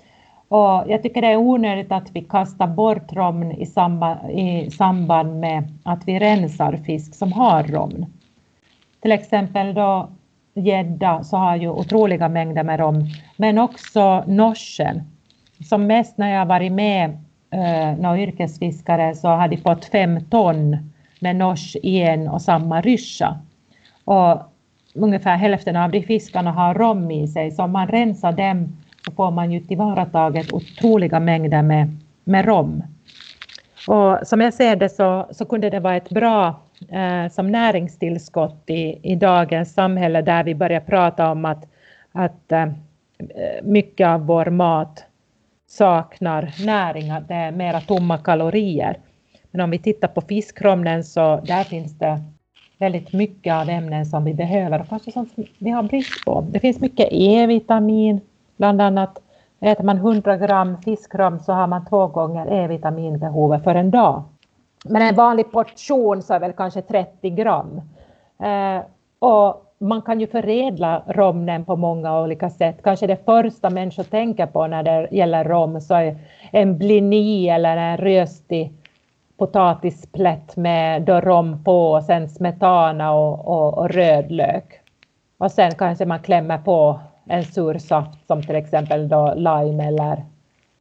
Och 0.48 0.84
jag 0.88 1.02
tycker 1.02 1.20
det 1.20 1.28
är 1.28 1.36
onödigt 1.36 1.92
att 1.92 2.10
vi 2.12 2.20
kastar 2.20 2.66
bort 2.66 3.12
romn 3.12 3.52
i 3.52 3.66
samband, 3.66 4.30
i 4.30 4.70
samband 4.70 5.40
med 5.40 5.72
att 5.84 6.08
vi 6.08 6.18
rensar 6.18 6.76
fisk 6.76 7.14
som 7.14 7.32
har 7.32 7.62
romn. 7.62 8.06
Till 9.00 9.12
exempel 9.12 9.74
då 9.74 10.08
gädda 10.54 11.24
så 11.24 11.36
har 11.36 11.56
ju 11.56 11.68
otroliga 11.68 12.28
mängder 12.28 12.62
med 12.62 12.80
rom, 12.80 13.04
men 13.36 13.58
också 13.58 14.24
norsen. 14.26 15.02
Som 15.68 15.86
mest 15.86 16.18
när 16.18 16.34
jag 16.34 16.46
varit 16.46 16.72
med 16.72 17.25
eh, 17.56 17.98
några 17.98 18.18
yrkesfiskare 18.18 19.14
så 19.14 19.28
har 19.28 19.48
de 19.48 19.56
fått 19.56 19.84
fem 19.84 20.24
ton 20.24 20.76
med 21.20 21.36
nors 21.36 21.76
i 21.76 22.02
en 22.02 22.28
och 22.28 22.42
samma 22.42 22.80
ryscha. 22.80 23.38
Och 24.04 24.42
ungefär 24.94 25.36
hälften 25.36 25.76
av 25.76 25.90
de 25.90 26.02
fiskarna 26.02 26.52
har 26.52 26.74
rom 26.74 27.10
i 27.10 27.28
sig, 27.28 27.50
så 27.50 27.62
om 27.62 27.72
man 27.72 27.88
rensar 27.88 28.32
dem 28.32 28.76
så 29.04 29.12
får 29.12 29.30
man 29.30 29.52
ju 29.52 29.60
tillvarataget 29.60 30.52
otroliga 30.52 31.20
mängder 31.20 31.62
med, 31.62 31.96
med 32.24 32.44
rom. 32.44 32.82
Och 33.88 34.26
som 34.26 34.40
jag 34.40 34.54
ser 34.54 34.76
det 34.76 34.88
så, 34.88 35.26
så 35.30 35.44
kunde 35.44 35.70
det 35.70 35.80
vara 35.80 35.96
ett 35.96 36.10
bra 36.10 36.60
eh, 36.88 37.30
som 37.30 37.52
näringstillskott 37.52 38.62
i, 38.66 39.12
i 39.12 39.14
dagens 39.14 39.74
samhälle 39.74 40.22
där 40.22 40.44
vi 40.44 40.54
börjar 40.54 40.80
prata 40.80 41.30
om 41.30 41.44
att, 41.44 41.64
att 42.12 42.52
eh, 42.52 42.66
mycket 43.62 44.06
av 44.06 44.26
vår 44.26 44.46
mat 44.46 45.04
saknar 45.66 46.64
näring, 46.64 47.10
att 47.10 47.28
det 47.28 47.34
är 47.34 47.52
mera 47.52 47.80
tomma 47.80 48.18
kalorier. 48.18 48.98
Men 49.50 49.60
om 49.60 49.70
vi 49.70 49.78
tittar 49.78 50.08
på 50.08 50.20
fiskromnen 50.20 51.04
så 51.04 51.36
där 51.36 51.64
finns 51.64 51.98
det 51.98 52.20
väldigt 52.78 53.12
mycket 53.12 53.54
av 53.54 53.68
ämnen 53.68 54.06
som 54.06 54.24
vi 54.24 54.34
behöver 54.34 54.80
och 54.80 54.88
kanske 54.88 55.12
sånt 55.12 55.34
som 55.34 55.44
vi 55.58 55.70
har 55.70 55.82
brist 55.82 56.24
på. 56.24 56.46
Det 56.50 56.60
finns 56.60 56.80
mycket 56.80 57.08
E-vitamin, 57.10 58.20
bland 58.56 58.82
annat 58.82 59.18
äter 59.60 59.84
man 59.84 59.96
100 59.96 60.36
gram 60.36 60.82
fiskrom 60.82 61.38
så 61.40 61.52
har 61.52 61.66
man 61.66 61.86
två 61.86 62.06
gånger 62.06 62.46
E-vitaminbehovet 62.52 63.64
för 63.64 63.74
en 63.74 63.90
dag. 63.90 64.22
Men 64.84 65.02
en 65.02 65.14
vanlig 65.14 65.52
portion 65.52 66.22
så 66.22 66.34
är 66.34 66.40
väl 66.40 66.52
kanske 66.52 66.82
30 66.82 67.30
gram. 67.30 67.80
Eh, 68.42 68.84
och 69.18 69.65
man 69.78 70.02
kan 70.02 70.20
ju 70.20 70.26
förädla 70.26 71.02
romnen 71.06 71.64
på 71.64 71.76
många 71.76 72.20
olika 72.20 72.50
sätt. 72.50 72.76
Kanske 72.82 73.06
det 73.06 73.24
första 73.24 73.70
människor 73.70 74.02
tänker 74.02 74.46
på 74.46 74.66
när 74.66 74.82
det 74.82 75.08
gäller 75.10 75.44
rom 75.44 75.80
så 75.80 75.94
är 75.94 76.16
en 76.52 76.78
blini 76.78 77.48
eller 77.48 77.76
en 77.76 77.96
röstig 77.96 78.72
potatisplätt 79.38 80.56
med 80.56 81.02
då 81.02 81.20
rom 81.20 81.64
på 81.64 81.92
och 81.92 82.02
sen 82.02 82.28
smetana 82.28 83.12
och, 83.12 83.48
och, 83.48 83.78
och 83.78 83.90
rödlök. 83.90 84.80
Och 85.38 85.52
sen 85.52 85.74
kanske 85.74 86.06
man 86.06 86.18
klämmer 86.18 86.58
på 86.58 87.00
en 87.26 87.44
sur 87.44 87.78
saft 87.78 88.26
som 88.26 88.42
till 88.42 88.56
exempel 88.56 89.08
då 89.08 89.34
lime 89.34 89.86
eller 89.86 90.24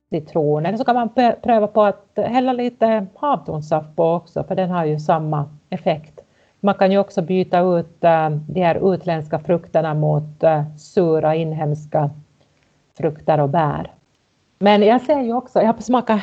citron. 0.09 0.65
Eller 0.65 0.77
så 0.77 0.83
kan 0.83 0.95
man 0.95 1.09
pröva 1.43 1.67
på 1.67 1.83
att 1.83 2.09
hälla 2.15 2.53
lite 2.53 3.07
havtornssaft 3.15 3.95
på 3.95 4.03
också 4.03 4.43
för 4.43 4.55
den 4.55 4.69
har 4.69 4.85
ju 4.85 4.99
samma 4.99 5.49
effekt. 5.69 6.24
Man 6.65 6.75
kan 6.75 6.91
ju 6.91 6.97
också 6.97 7.21
byta 7.21 7.59
ut 7.59 8.03
eh, 8.03 8.29
de 8.29 8.61
här 8.61 8.93
utländska 8.93 9.39
frukterna 9.39 9.93
mot 9.93 10.43
eh, 10.43 10.63
sura 10.77 11.35
inhemska 11.35 12.09
frukter 12.97 13.39
och 13.39 13.49
bär. 13.49 13.93
Men 14.59 14.81
jag 14.81 15.01
ser 15.01 15.21
ju 15.21 15.33
också, 15.33 15.59
jag 15.59 15.73
har 15.73 15.81
smakat 15.81 16.21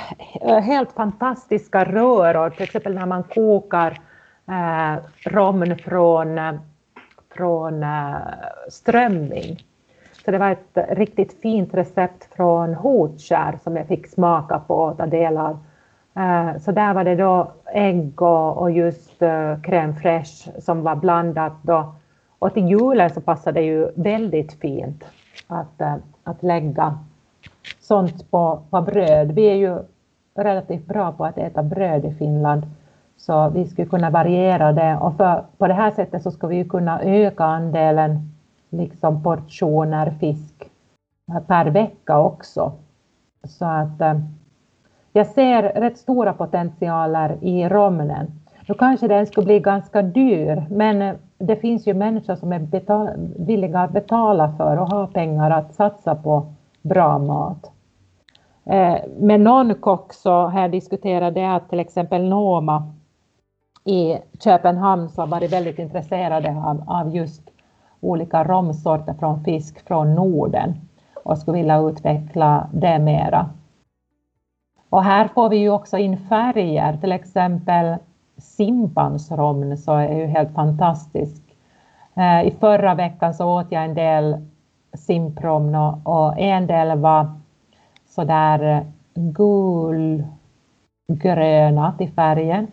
helt 0.63 0.93
fantastiska 0.93 1.85
röror, 1.85 2.51
till 2.51 2.63
exempel 2.63 2.95
när 2.95 3.07
man 3.07 3.23
kokar 3.23 4.01
eh, 4.49 5.03
rom 5.31 5.77
från, 5.85 6.41
från 7.37 7.85
strömming. 8.69 9.57
Så 10.25 10.31
det 10.31 10.39
var 10.39 10.51
ett 10.51 10.79
riktigt 10.91 11.41
fint 11.43 11.75
recept 11.75 12.35
från 12.37 12.75
Hotskär 12.75 13.59
som 13.63 13.77
jag 13.77 13.87
fick 13.87 14.07
smaka 14.07 14.59
på 14.59 14.75
och 14.75 14.99
ta 14.99 15.07
del 15.07 15.37
av. 15.37 15.59
Eh, 16.15 16.59
så 16.59 16.73
där 16.73 16.95
var 16.95 17.05
det 17.05 17.15
då 17.15 17.53
ägg 17.73 18.23
och, 18.23 18.71
just 18.71 19.23
eh, 19.23 19.57
crème 19.63 19.95
fraîche 19.95 20.61
som 20.61 20.83
var 20.83 20.97
blandat 20.97 21.53
då. 21.63 21.95
Och 22.39 22.55
till 22.55 22.69
julen 22.69 23.11
så 23.11 23.21
passade 23.21 23.61
det 23.61 23.67
ju 23.67 23.91
väldigt 23.97 24.53
fint 24.53 25.05
att, 25.47 25.81
eh, 25.81 25.95
att 26.25 26.43
lägga 26.43 26.99
sånt 27.81 28.31
på, 28.31 28.63
på 28.71 28.81
bröd. 28.81 29.33
Vi 29.33 29.51
är 29.51 29.55
ju 29.55 29.79
relativt 30.35 30.87
bra 30.87 31.13
på 31.13 31.25
att 31.25 31.39
äta 31.39 31.63
bröd 31.63 32.05
i 32.05 32.15
Finland. 32.15 32.63
Så 33.17 33.49
vi 33.49 33.67
skulle 33.67 33.89
kunna 33.89 34.11
variera 34.11 34.73
det 34.73 34.97
och 34.97 35.17
för, 35.17 35.45
på 35.59 35.67
det 35.67 35.75
här 35.75 35.91
sättet 35.91 36.23
så 36.23 36.31
ska 36.31 36.47
vi 36.47 36.65
kunna 36.65 37.03
öka 37.03 37.45
andelen 37.45 38.33
liksom 38.71 39.23
portioner 39.23 40.11
fisk 40.21 40.71
per 41.47 41.67
vecka 41.67 42.19
också. 42.19 42.73
Så 43.49 43.65
att 43.65 44.03
jag 45.13 45.27
ser 45.27 45.63
rätt 45.63 45.99
stora 45.99 46.33
potentialer 46.33 47.39
i 47.41 47.69
Romlen. 47.69 48.27
Nu 48.69 48.75
kanske 48.75 49.09
den 49.09 49.27
skulle 49.27 49.45
bli 49.45 49.61
ganska 49.61 50.03
dyr, 50.03 50.67
men 50.71 51.03
eh, 51.03 51.15
det 51.39 51.57
finns 51.57 51.87
ju 51.87 51.95
människor 51.95 52.35
som 52.35 52.53
är 52.53 52.59
betal 52.59 53.09
villiga 53.39 53.81
att 53.81 53.93
betala 53.93 54.53
för 54.57 54.77
och 54.77 54.89
ha 54.89 55.07
pengar 55.07 55.51
att 55.51 55.75
satsa 55.75 56.15
på 56.15 56.47
bra 56.83 57.19
mat. 57.19 57.71
Eh, 58.65 58.97
med 59.19 59.41
någon 59.41 59.75
kock 59.75 60.13
så 60.13 60.31
har 60.31 60.61
jag 60.61 60.71
diskuterat 60.71 61.35
det 61.35 61.55
att 61.55 61.71
till 61.71 61.81
exempel 61.81 62.29
Noma 62.29 62.93
i 63.85 64.19
Köpenhamn 64.45 65.09
så 65.09 65.23
har 65.23 65.27
varit 65.27 65.53
väldigt 65.53 65.79
intresserade 65.79 66.51
av, 66.51 66.85
av 66.87 67.17
just 67.17 67.43
olika 68.01 68.45
romsorter 68.45 69.15
från 69.15 69.45
fisk 69.45 69.87
från 69.87 70.15
Norden 70.15 70.75
och 71.15 71.39
skulle 71.39 71.59
vilja 71.59 71.81
utveckla 71.81 72.69
det 72.73 72.99
mera. 72.99 73.51
Och 74.93 75.05
här 75.05 75.29
får 75.29 75.49
vi 75.49 75.57
ju 75.57 75.71
också 75.71 75.99
in 75.99 76.17
färger, 76.17 76.97
till 76.97 77.13
exempel 77.13 77.97
Simpansrom 78.37 79.77
så 79.77 79.93
är 79.93 80.15
ju 80.15 80.27
helt 80.27 80.55
fantastisk. 80.55 81.43
Eh, 82.15 82.43
I 82.43 82.51
förra 82.61 82.95
veckan 82.95 83.35
så 83.35 83.61
åt 83.61 83.67
jag 83.73 83.85
en 83.85 83.95
del 83.95 84.47
simprom 84.95 85.75
och 86.05 86.39
en 86.39 86.67
del 86.67 86.99
var 86.99 87.27
sådär 88.09 88.87
gulgröna 89.15 90.25
till 91.99 92.13
färgen. 92.13 92.67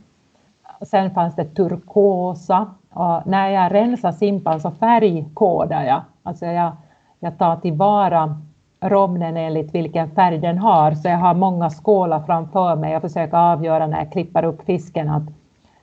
Sen 0.82 1.12
fanns 1.12 1.36
det 1.36 1.46
turkosa 1.46 2.68
och 2.94 3.28
när 3.28 3.50
jag 3.50 3.74
rensar 3.74 4.12
simpan 4.12 4.60
så 4.60 4.72
färgkodar 4.72 5.84
jag. 5.84 6.02
Alltså 6.24 6.46
jag, 6.46 6.72
jag 7.20 7.38
tar 7.38 7.56
tillvara 7.56 8.42
romnen 8.82 9.38
enligt 9.38 9.76
vilken 9.76 10.12
färg 10.12 10.38
den 10.38 10.58
har, 10.58 10.92
så 10.92 11.08
jag 11.08 11.18
har 11.18 11.34
många 11.34 11.70
skålar 11.70 12.20
framför 12.20 12.76
mig 12.76 12.96
och 12.96 13.02
försöker 13.02 13.38
avgöra 13.38 13.88
när 13.88 13.98
jag 13.98 14.12
klipper 14.12 14.46
upp 14.46 14.66
fisken 14.66 15.10
att 15.10 15.24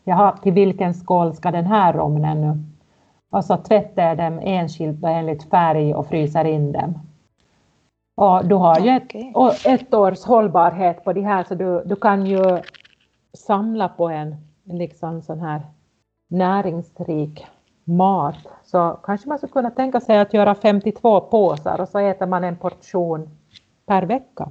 jaha, 0.05 0.37
till 0.43 0.53
vilken 0.53 0.95
skål 0.95 1.35
ska 1.35 1.51
den 1.51 1.67
här 1.67 1.93
romnen 1.93 2.41
nu? 2.41 2.65
Och 3.31 3.45
så 3.45 3.57
tvättar 3.57 4.03
jag 4.03 4.19
dem 4.19 4.41
enskilt 4.43 5.05
enligt 5.05 5.51
färg 5.51 5.95
och 5.95 6.07
fryser 6.07 6.45
in 6.45 6.73
dem. 6.73 6.99
Och 8.17 8.47
du 8.47 8.55
har 8.55 8.81
ju 8.81 8.91
ett, 8.91 9.67
ett 9.67 9.95
års 9.95 10.25
hållbarhet 10.25 11.05
på 11.05 11.13
de 11.13 11.21
här, 11.21 11.45
så 11.45 11.55
du, 11.55 11.83
du 11.87 11.97
kan 11.97 12.27
ju 12.27 12.63
samla 13.39 13.89
på 13.89 14.09
en 14.09 14.37
liksom 14.65 15.23
sån 15.23 15.41
här 15.41 15.61
näringsrik 16.29 17.47
mat 17.87 18.37
så 18.65 19.01
kanske 19.03 19.29
man 19.29 19.39
skulle 19.39 19.53
kunna 19.53 19.71
tänka 19.71 20.01
sig 20.01 20.19
att 20.19 20.35
göra 20.35 20.55
52 20.55 21.21
påsar 21.21 21.81
och 21.81 21.89
så 21.89 21.99
äter 21.99 22.27
man 22.27 22.45
en 22.45 22.57
portion 22.57 23.31
per 23.87 24.03
vecka. 24.03 24.51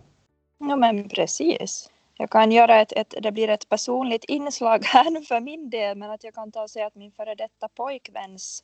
Ja 0.58 0.76
men 0.76 1.10
precis. 1.10 1.90
Jag 2.18 2.30
kan 2.30 2.52
göra 2.52 2.82
ett, 2.82 2.92
ett, 2.92 3.14
det 3.22 3.32
blir 3.32 3.50
ett 3.50 3.70
personligt 3.70 4.24
inslag 4.24 4.86
här 4.86 5.26
för 5.26 5.40
min 5.40 5.70
del, 5.70 5.98
men 5.98 6.12
att 6.12 6.24
jag 6.24 6.34
kan 6.34 6.52
ta 6.52 6.64
och 6.64 6.70
säga 6.70 6.88
att 6.88 6.96
min 6.96 7.12
före 7.12 7.36
detta 7.36 7.68
pojkväns 7.68 8.64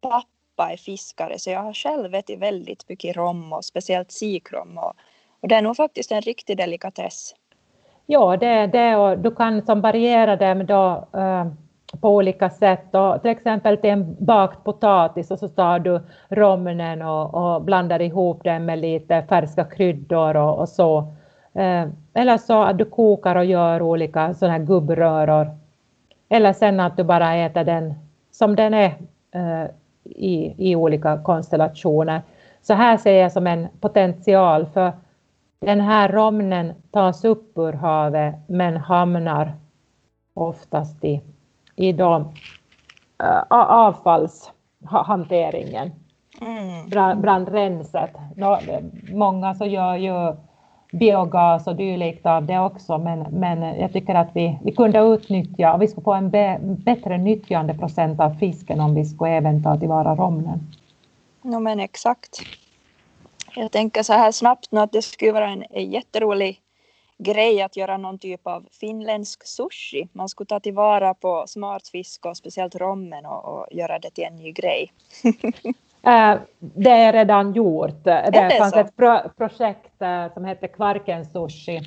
pappa 0.00 0.72
är 0.72 0.76
fiskare, 0.76 1.38
så 1.38 1.50
jag 1.50 1.62
har 1.62 1.72
själv 1.72 2.14
ätit 2.14 2.38
väldigt 2.38 2.88
mycket 2.88 3.16
rom 3.16 3.52
och 3.52 3.64
speciellt 3.64 4.12
sikrom 4.12 4.78
och, 4.78 4.92
och 5.40 5.48
det 5.48 5.54
är 5.54 5.62
nog 5.62 5.76
faktiskt 5.76 6.12
en 6.12 6.20
riktig 6.20 6.56
delikatess. 6.56 7.34
Ja, 8.06 8.36
det 8.36 8.46
är 8.46 8.66
det 8.66 8.96
och 8.96 9.18
du 9.18 9.34
kan 9.34 9.66
som 9.66 9.80
variera 9.80 10.36
dem 10.36 10.66
då 10.66 11.08
äh, 11.18 11.46
på 12.00 12.16
olika 12.16 12.50
sätt. 12.50 12.94
Och 12.94 13.22
till 13.22 13.30
exempel 13.30 13.76
till 13.76 13.90
en 13.90 14.16
bakt 14.18 14.64
potatis 14.64 15.30
och 15.30 15.38
så 15.38 15.48
tar 15.48 15.78
du 15.78 16.00
romnen 16.28 17.02
och, 17.02 17.34
och 17.34 17.62
blandar 17.62 18.02
ihop 18.02 18.44
den 18.44 18.64
med 18.64 18.78
lite 18.78 19.22
färska 19.28 19.64
kryddor 19.64 20.36
och, 20.36 20.58
och 20.58 20.68
så. 20.68 20.98
Eh, 21.52 21.86
eller 22.14 22.38
så 22.38 22.62
att 22.62 22.78
du 22.78 22.84
kokar 22.84 23.36
och 23.36 23.44
gör 23.44 23.82
olika 23.82 24.34
sådana 24.34 24.58
här 24.58 24.64
gubbröror. 24.64 25.50
Eller 26.28 26.52
sen 26.52 26.80
att 26.80 26.96
du 26.96 27.04
bara 27.04 27.34
äter 27.34 27.64
den 27.64 27.94
som 28.30 28.56
den 28.56 28.74
är 28.74 28.94
eh, 29.34 29.70
i, 30.04 30.54
i 30.58 30.76
olika 30.76 31.22
konstellationer. 31.22 32.22
Så 32.62 32.74
här 32.74 32.96
ser 32.96 33.22
jag 33.22 33.32
som 33.32 33.46
en 33.46 33.68
potential 33.80 34.66
för 34.66 34.92
den 35.60 35.80
här 35.80 36.08
romnen 36.08 36.72
tas 36.90 37.24
upp 37.24 37.58
ur 37.58 37.72
havet 37.72 38.34
men 38.46 38.76
hamnar 38.76 39.52
oftast 40.34 41.04
i 41.04 41.20
i 41.80 41.92
då, 41.92 42.32
äh, 43.22 43.42
avfallshanteringen, 43.48 45.90
mm. 46.40 46.88
brand, 46.88 47.20
brandrenset. 47.20 48.10
Nå, 48.36 48.58
många 49.12 49.54
så 49.54 49.66
gör 49.66 49.96
ju 49.96 50.36
biogas 50.92 51.66
och 51.66 51.76
dylikt 51.76 52.26
av 52.26 52.46
det 52.46 52.58
också, 52.58 52.98
men, 52.98 53.20
men 53.20 53.80
jag 53.80 53.92
tycker 53.92 54.14
att 54.14 54.30
vi, 54.34 54.58
vi 54.64 54.72
kunde 54.72 54.98
utnyttja, 54.98 55.74
och 55.74 55.82
vi 55.82 55.88
skulle 55.88 56.04
få 56.04 56.14
en 56.14 56.30
be, 56.30 56.58
bättre 56.62 57.18
nyttjandeprocent 57.18 58.20
av 58.20 58.34
fisken 58.34 58.80
om 58.80 58.94
vi 58.94 59.04
skulle 59.04 59.30
även 59.30 59.62
ta 59.62 59.78
tillvara 59.78 60.14
romnen. 60.14 60.74
No, 61.42 61.58
men 61.58 61.80
exakt. 61.80 62.40
Jag 63.54 63.72
tänker 63.72 64.02
så 64.02 64.12
här 64.12 64.32
snabbt 64.32 64.72
nu 64.72 64.80
att 64.80 64.92
det 64.92 65.02
skulle 65.02 65.32
vara 65.32 65.48
en 65.48 65.64
jätterolig 65.90 66.60
grej 67.22 67.62
att 67.62 67.76
göra 67.76 67.96
någon 67.96 68.18
typ 68.18 68.46
av 68.46 68.66
finländsk 68.80 69.46
sushi. 69.46 70.08
Man 70.12 70.28
skulle 70.28 70.46
ta 70.46 70.60
tillvara 70.60 71.14
på 71.14 71.44
smartfisk 71.46 72.26
och 72.26 72.36
speciellt 72.36 72.74
rommen 72.74 73.26
och, 73.26 73.44
och 73.44 73.66
göra 73.70 73.98
det 73.98 74.10
till 74.10 74.24
en 74.24 74.36
ny 74.36 74.52
grej. 74.52 74.92
äh, 76.02 76.38
det 76.58 76.90
är 76.90 77.12
redan 77.12 77.52
gjort. 77.52 78.04
Det, 78.04 78.30
det 78.32 78.56
fanns 78.58 78.72
så? 78.72 78.80
ett 78.80 78.96
pro 78.96 79.18
projekt 79.36 80.02
äh, 80.02 80.32
som 80.34 80.44
hette 80.44 80.68
Kvarken 80.68 81.24
Sushi. 81.24 81.80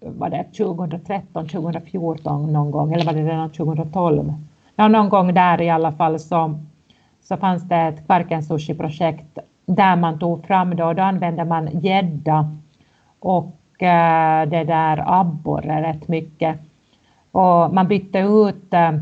Var 0.00 0.30
det 0.30 0.44
2013, 0.44 1.48
2014 1.48 2.52
någon 2.52 2.70
gång, 2.70 2.92
eller 2.92 3.04
var 3.04 3.12
det 3.12 3.22
redan 3.22 3.52
2012? 3.52 4.32
Ja, 4.76 4.88
någon 4.88 5.08
gång 5.08 5.34
där 5.34 5.60
i 5.60 5.70
alla 5.70 5.92
fall 5.92 6.18
så, 6.18 6.60
så 7.22 7.36
fanns 7.36 7.68
det 7.68 7.76
ett 7.76 8.06
Kvarken 8.06 8.42
Sushi-projekt 8.42 9.38
där 9.66 9.96
man 9.96 10.18
tog 10.18 10.46
fram 10.46 10.76
då, 10.76 10.92
då 10.92 11.02
använde 11.02 11.44
man 11.44 11.80
gädda 11.80 12.56
och 13.18 13.59
det 14.50 14.64
där 14.64 15.20
abborre 15.20 15.82
rätt 15.82 16.08
mycket. 16.08 16.58
Och 17.32 17.74
man 17.74 17.88
bytte 17.88 18.18
ut 18.18 18.74
äh, 18.74 18.92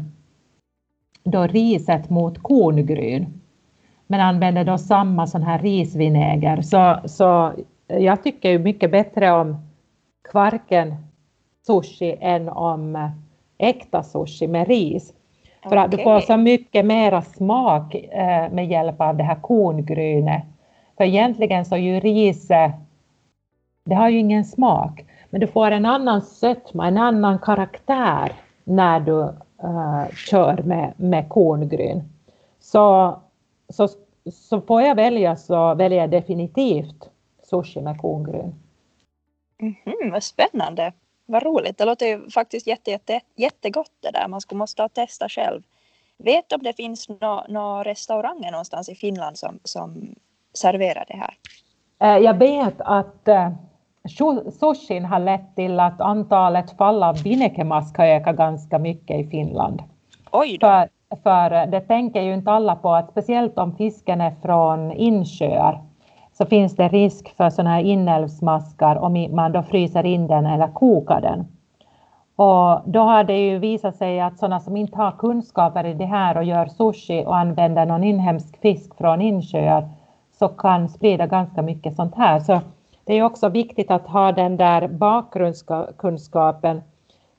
då 1.24 1.46
riset 1.46 2.10
mot 2.10 2.42
korngryn. 2.42 3.40
Men 4.06 4.20
använde 4.20 4.64
då 4.64 4.78
samma 4.78 5.26
sån 5.26 5.42
här 5.42 5.58
risvinäger. 5.58 6.62
Så, 6.62 6.96
så 7.04 7.52
jag 7.86 8.22
tycker 8.22 8.50
ju 8.50 8.58
mycket 8.58 8.90
bättre 8.90 9.32
om 9.32 9.56
kvarken 10.30 10.94
sushi 11.66 12.16
än 12.20 12.48
om 12.48 12.96
äh, 12.96 13.10
äkta 13.58 14.02
sushi 14.02 14.46
med 14.46 14.68
ris. 14.68 15.12
För 15.62 15.76
att 15.76 15.90
du 15.90 15.98
får 15.98 16.20
så 16.20 16.36
mycket 16.36 16.86
mera 16.86 17.22
smak 17.22 17.94
eh, 17.94 18.52
med 18.52 18.68
hjälp 18.68 19.00
av 19.00 19.16
det 19.16 19.24
här 19.24 19.40
korngrynet. 19.40 20.42
För 20.96 21.04
egentligen 21.04 21.64
så 21.64 21.74
är 21.74 21.78
ju 21.78 22.00
ris, 22.00 22.50
det 23.88 23.94
har 23.94 24.08
ju 24.08 24.18
ingen 24.18 24.44
smak, 24.44 25.04
men 25.30 25.40
du 25.40 25.46
får 25.46 25.70
en 25.70 25.86
annan 25.86 26.22
sötma, 26.22 26.88
en 26.88 26.98
annan 26.98 27.38
karaktär 27.38 28.32
när 28.64 29.00
du 29.00 29.20
uh, 29.64 30.08
kör 30.14 30.62
med, 30.62 30.92
med 30.96 31.28
korngryn. 31.28 32.02
Så, 32.60 33.16
så, 33.68 33.88
så 34.32 34.60
får 34.60 34.82
jag 34.82 34.94
välja 34.94 35.36
så 35.36 35.74
väljer 35.74 35.98
jag 35.98 36.10
definitivt 36.10 37.10
sushi 37.42 37.80
med 37.80 37.98
korngryn. 37.98 38.54
Mm 39.60 39.74
-hmm, 39.84 40.12
vad 40.12 40.22
spännande! 40.22 40.92
Vad 41.26 41.42
roligt, 41.42 41.78
det 41.78 41.84
låter 41.84 42.06
ju 42.06 42.30
faktiskt 42.30 42.66
jätte, 42.66 42.90
jätte, 42.90 43.20
jättegott 43.36 43.92
det 44.00 44.10
där. 44.10 44.28
Man 44.28 44.40
skulle 44.40 44.58
måste 44.58 44.88
testa 44.88 45.28
själv. 45.28 45.62
Vet 46.18 46.48
du 46.48 46.56
om 46.56 46.62
det 46.62 46.72
finns 46.72 47.08
några 47.08 47.44
no 47.48 47.82
restauranger 47.84 48.50
någonstans 48.50 48.88
i 48.88 48.94
Finland 48.94 49.38
som, 49.38 49.58
som 49.64 50.14
serverar 50.54 51.04
det 51.08 51.16
här? 51.16 51.34
Eh, 52.00 52.24
jag 52.24 52.38
vet 52.38 52.74
att 52.78 53.28
eh, 53.28 53.52
sushin 54.50 55.04
har 55.04 55.18
lett 55.18 55.56
till 55.56 55.80
att 55.80 56.00
antalet 56.00 56.70
fall 56.70 57.02
av 57.02 57.22
binnekemask 57.22 57.98
har 57.98 58.04
ökat 58.04 58.36
ganska 58.36 58.78
mycket 58.78 59.20
i 59.20 59.30
Finland. 59.30 59.82
Oj 60.32 60.58
då. 60.60 60.66
För, 60.66 60.88
för 61.22 61.52
eh, 61.52 61.66
det 61.66 61.80
tänker 61.80 62.22
ju 62.22 62.34
inte 62.34 62.50
alla 62.50 62.76
på 62.76 62.94
att 62.94 63.10
speciellt 63.10 63.58
om 63.58 63.76
fisken 63.76 64.20
är 64.20 64.34
från 64.42 64.92
insjöar 64.92 65.82
så 66.32 66.46
finns 66.46 66.76
det 66.76 66.88
risk 66.88 67.36
för 67.36 67.50
sådana 67.50 67.70
här 67.70 67.80
inälvsmaskar 67.80 68.96
om 68.96 69.28
man 69.30 69.52
då 69.52 69.62
fryser 69.62 70.06
in 70.06 70.26
den 70.26 70.46
eller 70.46 70.68
kokar 70.68 71.20
den. 71.20 71.46
Och 72.36 72.80
då 72.84 73.00
har 73.00 73.24
det 73.24 73.38
ju 73.38 73.58
visat 73.58 73.96
sig 73.96 74.20
att 74.20 74.38
sådana 74.38 74.60
som 74.60 74.76
inte 74.76 74.96
har 74.96 75.12
kunskaper 75.12 75.86
i 75.86 75.94
det 75.94 76.04
här 76.04 76.36
och 76.36 76.44
gör 76.44 76.66
sushi 76.66 77.24
och 77.26 77.36
använder 77.36 77.86
någon 77.86 78.04
inhemsk 78.04 78.60
fisk 78.60 78.94
från 78.96 79.20
insjöar 79.20 79.88
så 80.38 80.48
kan 80.48 80.88
sprida 80.88 81.26
ganska 81.26 81.62
mycket 81.62 81.96
sånt 81.96 82.14
här. 82.14 82.40
Så 82.40 82.60
det 83.08 83.14
är 83.14 83.22
också 83.22 83.48
viktigt 83.48 83.90
att 83.90 84.06
ha 84.06 84.32
den 84.32 84.56
där 84.56 84.88
bakgrundskunskapen. 84.88 86.82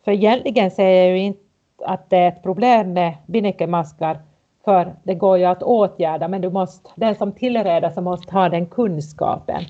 För 0.03 0.11
egentligen 0.11 0.71
säger 0.71 1.07
jag 1.07 1.17
ju 1.17 1.23
inte 1.23 1.41
att 1.85 2.09
det 2.09 2.17
är 2.17 2.27
ett 2.27 2.43
problem 2.43 2.93
med 2.93 3.17
binnikemaskar 3.27 4.19
för 4.65 4.95
det 5.03 5.15
går 5.15 5.37
ju 5.37 5.45
att 5.45 5.63
åtgärda, 5.63 6.27
men 6.27 6.41
du 6.41 6.49
måste, 6.49 6.89
den 6.95 7.15
som 7.15 7.31
tillreder 7.31 7.89
så 7.89 8.01
måste 8.01 8.33
ha 8.33 8.49
den 8.49 8.65
kunskapen. 8.65 9.63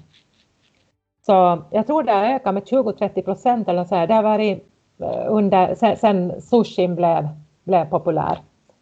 Så 1.25 1.63
jag 1.71 1.87
tror 1.87 2.03
det 2.03 2.11
har 2.11 2.25
ökat 2.25 2.53
med 2.53 2.63
20-30 2.63 3.21
procent 3.21 3.69
eller 3.69 3.85
så 3.85 3.95
här. 3.95 4.07
Det 4.07 4.13
har 4.13 4.23
varit 4.23 4.67
eh, 4.99 5.25
under, 5.27 5.75
sen, 5.75 5.97
sen 5.97 6.41
sushin 6.41 6.95
blev, 6.95 7.27
blev 7.63 7.85
populär. 7.85 8.39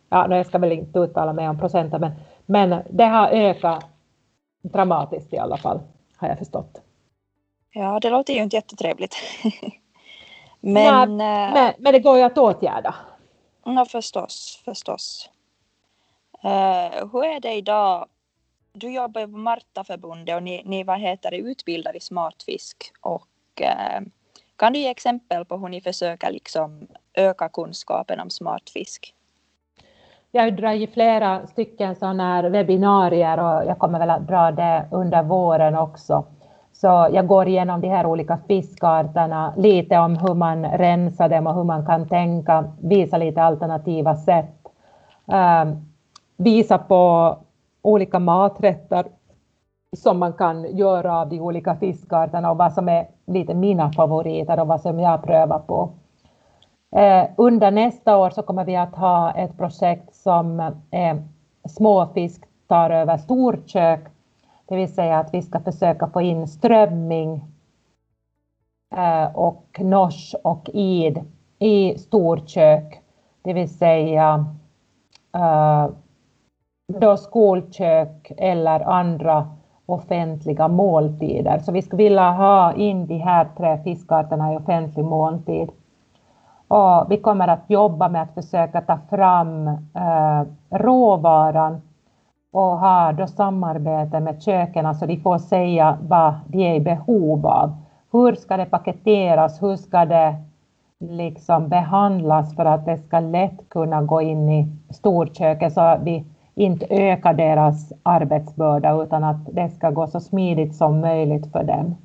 Ja, 0.10 0.36
jag 0.36 0.46
ska 0.46 0.58
väl 0.58 0.72
inte 0.72 1.00
uttala 1.00 1.34
mig 1.34 1.50
om 1.50 1.60
procenten, 1.60 2.02
men, 2.02 2.12
men 2.46 2.82
det 2.90 3.06
har 3.06 3.28
ökat 3.28 3.86
dramatiskt 4.62 5.34
i 5.34 5.38
alla 5.38 5.58
fall, 5.58 5.80
har 6.18 6.28
jag 6.28 6.38
förstått. 6.38 6.82
Ja, 7.78 8.00
det 8.00 8.10
låter 8.10 8.34
ju 8.34 8.44
inte 8.44 8.56
jättetrevligt. 8.56 9.16
men, 10.60 11.18
Nej, 11.18 11.52
men, 11.54 11.74
men 11.78 11.94
det 11.94 12.00
går 12.00 12.18
ju 12.18 12.24
att 12.24 12.38
åtgärda. 12.38 12.96
Ja, 13.66 13.86
förstås, 13.86 14.62
förstås. 14.66 15.30
Uh, 16.46 17.12
hur 17.12 17.26
är 17.26 17.40
det 17.40 17.54
idag? 17.54 18.08
Du 18.74 18.94
jobbar 18.94 19.22
på 19.22 19.38
Martaförbundet 19.38 20.36
och 20.36 20.44
ni, 20.44 20.64
ni 20.66 20.84
vad 20.84 21.00
heter 21.00 21.32
det, 21.32 21.38
utbildar 21.38 21.96
i 21.96 22.00
smartfisk. 22.00 22.92
Och, 23.02 23.62
uh, 23.62 24.08
kan 24.56 24.74
du 24.74 24.80
ge 24.80 24.90
exempel 24.90 25.46
på 25.46 25.58
hur 25.58 25.68
ni 25.68 25.82
försöker 25.82 26.32
liksom 26.32 26.88
öka 27.14 27.50
kunskapen 27.50 28.20
om 28.20 28.30
smartfisk? 28.30 29.14
Jag 30.32 30.56
drar 30.56 30.72
ju 30.72 30.88
flera 30.88 31.48
stycken 31.48 31.96
sådana 31.96 32.24
här 32.24 32.44
webbinarier 32.44 33.40
och 33.40 33.66
jag 33.66 33.80
kommer 33.80 34.00
väl 34.00 34.10
att 34.10 34.28
dra 34.28 34.52
det 34.52 34.88
under 34.92 35.24
våren 35.24 35.76
också. 35.76 36.26
Så 36.82 37.08
jag 37.12 37.28
går 37.28 37.48
igenom 37.48 37.82
de 37.82 37.88
här 37.90 38.06
olika 38.06 38.38
fiskarterna, 38.48 39.54
lite 39.58 39.98
om 39.98 40.18
hur 40.18 40.34
man 40.34 40.66
rensar 40.66 41.30
dem 41.30 41.48
och 41.48 41.56
hur 41.56 41.64
man 41.64 41.86
kan 41.86 42.08
tänka, 42.08 42.66
visa 42.82 43.18
lite 43.18 43.44
alternativa 43.44 44.16
sätt. 44.16 44.56
Eh, 45.32 45.66
visa 46.38 46.78
på 46.78 47.36
olika 47.82 48.20
maträtter 48.20 49.06
som 49.98 50.20
man 50.20 50.34
kan 50.34 50.78
göra 50.78 51.22
av 51.22 51.30
de 51.30 51.40
olika 51.40 51.76
fiskarterna 51.76 52.52
och 52.52 52.58
vad 52.58 52.74
som 52.74 52.90
är 52.90 53.08
lite 53.26 53.54
mina 53.54 53.92
favoriter 53.92 54.60
och 54.60 54.68
vad 54.68 54.82
som 54.82 55.00
jag 55.00 55.24
prövar 55.24 55.60
på. 55.60 55.90
Eh, 56.96 57.26
under 57.38 57.72
nästa 57.72 58.18
år 58.18 58.30
så 58.30 58.42
kommer 58.42 58.66
vi 58.66 58.76
att 58.76 58.96
ha 58.96 59.32
ett 59.32 59.58
projekt 59.58 60.16
som 60.16 60.72
är 60.92 61.24
småfisk 61.70 62.44
tar 62.68 62.90
över 62.90 63.18
storkök, 63.18 64.00
det 64.68 64.76
vill 64.76 64.94
säga 64.94 65.20
att 65.20 65.34
vi 65.34 65.42
ska 65.42 65.60
försöka 65.60 66.08
få 66.08 66.22
in 66.22 66.48
strömming 66.48 67.46
eh, 68.96 69.36
och 69.36 69.80
nors 69.80 70.36
och 70.44 70.70
id 70.74 71.24
i 71.60 71.98
storkök, 71.98 73.02
det 73.42 73.54
vill 73.54 73.78
säga 73.78 74.46
eh, 75.36 75.88
då 76.88 77.18
skolkök 77.18 78.32
eller 78.38 78.80
andra 78.80 79.50
offentliga 79.86 80.68
måltider. 80.68 81.60
Så 81.60 81.72
vi 81.72 81.82
skulle 81.82 82.04
vilja 82.04 82.32
ha 82.32 82.74
in 82.74 83.08
de 83.08 83.18
här 83.18 83.48
tre 83.58 83.78
fiskarterna 83.84 84.54
i 84.54 84.58
offentlig 84.58 85.06
måltid. 85.06 85.70
Och 86.68 87.12
vi 87.12 87.18
kommer 87.18 87.48
att 87.48 87.64
jobba 87.68 88.10
med 88.10 88.22
att 88.22 88.34
försöka 88.34 88.82
ta 88.82 89.00
fram 89.10 89.68
eh, 89.68 90.44
råvaran 90.70 91.82
och 92.58 92.80
har 92.80 93.14
då 93.14 93.28
samarbete 93.28 94.20
med 94.20 94.44
köken 94.44 94.96
så 94.96 95.06
de 95.06 95.18
får 95.18 95.38
säga 95.38 95.98
vad 96.02 96.34
de 96.48 96.58
är 96.68 96.76
i 96.76 96.80
behov 96.80 97.48
av. 97.48 97.76
Hur 98.12 98.36
ska 98.36 98.58
det 98.58 98.66
paketeras? 98.66 99.64
Hur 99.64 99.76
ska 99.76 100.06
det 100.06 100.36
liksom 101.00 101.70
behandlas 101.70 102.56
för 102.56 102.66
att 102.66 102.86
det 102.86 102.98
ska 102.98 103.20
lätt 103.20 103.70
kunna 103.70 104.02
gå 104.02 104.22
in 104.22 104.50
i 104.50 104.68
storköket 104.94 105.74
så 105.74 105.82
att 105.82 106.02
vi 106.04 106.26
inte 106.56 106.86
ökar 106.90 107.34
deras 107.34 107.94
arbetsbörda 108.04 109.04
utan 109.04 109.24
att 109.24 109.46
det 109.52 109.70
ska 109.70 109.90
gå 109.90 110.08
så 110.08 110.20
smidigt 110.20 110.76
som 110.76 111.00
möjligt 111.00 111.52
för 111.52 111.64
dem. 111.64 111.96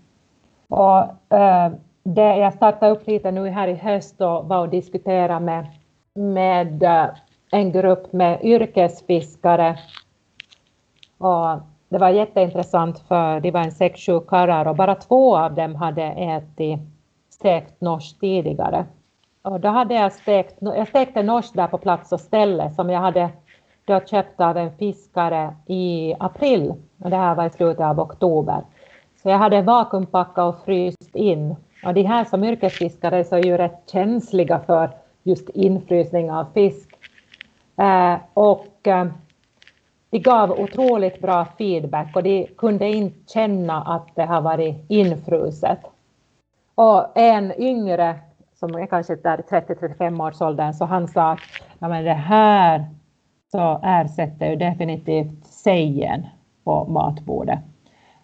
Och, 0.69 1.37
eh, 1.38 1.73
det, 2.03 2.37
jag 2.37 2.55
startade 2.55 2.93
upp 2.93 3.07
lite 3.07 3.31
nu 3.31 3.49
här 3.49 3.69
i 3.69 3.75
höst 3.75 4.21
och 4.21 4.49
var 4.49 4.59
och 4.59 4.69
diskuterade 4.69 5.41
med, 5.41 5.67
med 6.15 6.83
eh, 6.83 7.07
en 7.53 7.73
grupp 7.73 8.12
med 8.12 8.38
yrkesfiskare. 8.43 9.79
Och 11.23 11.61
det 11.89 11.99
var 11.99 12.09
jätteintressant 12.09 12.99
för 12.99 13.41
det 13.41 13.51
var 13.51 13.61
en 13.61 13.73
sex, 13.73 14.01
sju 14.01 14.21
karlar 14.21 14.67
och 14.67 14.77
bara 14.77 14.95
två 14.95 15.37
av 15.37 15.55
dem 15.55 15.75
hade 15.75 16.03
ätit 16.03 16.81
stekt 17.31 17.81
norsk 17.81 18.21
tidigare. 18.21 18.85
Och 19.43 19.61
då 19.61 19.69
hade 19.69 19.95
jag 19.95 20.13
stekt, 20.13 20.57
jag 20.61 20.89
stekte 20.89 21.23
norsk 21.23 21.55
där 21.55 21.67
på 21.67 21.79
plats 21.79 22.13
och 22.13 22.21
ställe 22.21 22.71
som 22.71 22.91
jag 22.91 23.01
hade 23.01 23.31
då 23.85 24.01
köpt 24.01 24.41
av 24.41 24.57
en 24.57 24.77
fiskare 24.77 25.55
i 25.67 26.15
april 26.19 26.75
och 27.03 27.11
det 27.11 27.17
här 27.17 27.35
var 27.35 27.47
i 27.47 27.51
slutet 27.51 27.85
av 27.85 28.01
oktober. 28.01 28.63
Så 29.23 29.29
jag 29.29 29.39
hade 29.39 29.63
vakuumpackat 29.63 30.55
och 30.55 30.65
fryst 30.65 31.15
in. 31.17 31.57
Och 31.85 31.95
de 31.95 32.03
här 32.03 32.25
som 32.25 32.45
yrkesfiskare 32.45 33.25
så 33.25 33.37
är 33.37 33.43
ju 33.43 33.57
rätt 33.57 33.91
känsliga 33.93 34.61
för 34.67 34.91
just 35.23 35.49
infrysning 35.49 36.33
av 36.33 36.47
fisk. 36.55 36.89
Eh, 37.77 38.17
och 38.35 38.87
eh, 38.87 39.07
de 40.12 40.18
gav 40.18 40.51
otroligt 40.51 41.20
bra 41.20 41.46
feedback 41.59 42.16
och 42.16 42.22
de 42.22 42.46
kunde 42.57 42.88
inte 42.88 43.33
känna 43.33 43.83
att 43.83 44.09
det 44.14 44.25
har 44.25 44.40
varit 44.40 44.77
infruset. 44.88 45.79
Och 46.75 47.18
en 47.18 47.61
yngre, 47.61 48.18
som 48.55 48.75
är 48.75 48.87
kanske 48.87 49.16
där 49.16 49.38
30-35 49.38 50.29
års 50.29 50.40
åldern, 50.40 50.75
så 50.75 50.85
han 50.85 51.09
sa 51.09 51.33
att 51.33 51.38
ja, 51.79 51.88
men 51.88 52.05
det 52.05 52.12
här 52.12 52.85
så 53.51 53.81
ersätter 53.83 54.51
ju 54.51 54.57
definitivt 54.57 55.46
sejen 55.46 56.27
på 56.64 56.85
matbordet. 56.85 57.59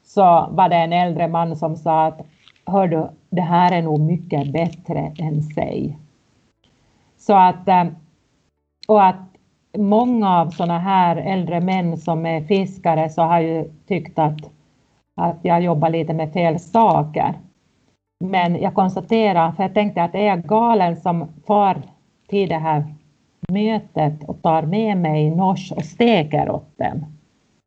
Så 0.05 0.49
var 0.51 0.69
det 0.69 0.77
en 0.77 0.93
äldre 0.93 1.29
man 1.29 1.57
som 1.57 1.77
sa 1.77 2.07
att 2.07 2.21
hör 2.67 2.89
du, 2.89 3.09
det 3.31 3.43
här 3.43 3.73
är 3.73 3.83
nog 3.83 4.01
mycket 4.01 4.53
bättre 4.53 5.13
än 5.19 5.43
sig. 5.43 5.99
Så 7.19 7.35
att, 7.35 7.69
eh, 7.69 7.85
och 8.89 9.05
att 9.05 9.38
många 9.77 10.41
av 10.41 10.51
sådana 10.51 10.79
här 10.79 11.17
äldre 11.17 11.61
män 11.61 11.97
som 11.97 12.27
är 12.27 12.41
fiskare 12.41 13.11
så 13.11 13.23
har 13.23 13.41
ju 13.41 13.71
tyckt 13.87 14.19
att, 14.19 14.39
att 15.17 15.39
jag 15.43 15.63
jobbar 15.63 15.91
lite 15.91 16.15
med 16.15 16.33
fel 16.33 16.59
saker. 16.59 17.35
Men 18.25 18.63
jag 18.63 18.75
konstaterar, 18.75 19.53
för 19.53 19.63
jag 19.63 19.75
tänkte 19.75 20.03
att 20.03 20.15
är 20.15 20.27
jag 20.27 20.43
galen 20.43 20.97
som 20.97 21.29
far 21.47 21.83
till 22.29 22.49
det 22.49 22.59
här 22.59 22.95
mötet 23.49 24.25
och 24.25 24.43
tar 24.43 24.63
med 24.63 24.97
mig 24.97 25.31
nors 25.31 25.73
och 25.73 25.85
steker 25.85 26.51
åt 26.51 26.79
dem. 26.79 27.07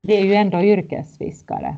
Det 0.04 0.18
är 0.20 0.26
ju 0.26 0.34
ändå 0.34 0.62
yrkesfiskare. 0.62 1.76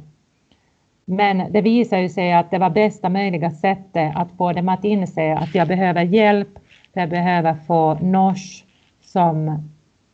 Men 1.05 1.51
det 1.51 1.61
visar 1.61 1.97
ju 1.97 2.09
sig 2.09 2.33
att 2.33 2.51
det 2.51 2.57
var 2.57 2.69
bästa 2.69 3.09
möjliga 3.09 3.51
sättet 3.51 4.15
att 4.15 4.31
få 4.37 4.53
dem 4.53 4.69
att 4.69 4.83
inse 4.83 5.37
att 5.37 5.55
jag 5.55 5.67
behöver 5.67 6.01
hjälp, 6.03 6.59
jag 6.93 7.09
behöver 7.09 7.55
få 7.67 7.93
nors 7.93 8.63
som 9.01 9.69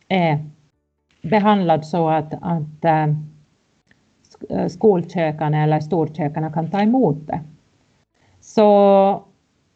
är 0.09 0.45
behandlad 1.21 1.85
så 1.85 2.09
att, 2.09 2.33
att 2.33 2.85
äh, 2.85 3.07
skolkökarna 4.67 5.63
eller 5.63 5.79
storkökarna 5.79 6.51
kan 6.51 6.71
ta 6.71 6.81
emot 6.81 7.27
det. 7.27 7.39
Så 8.41 9.23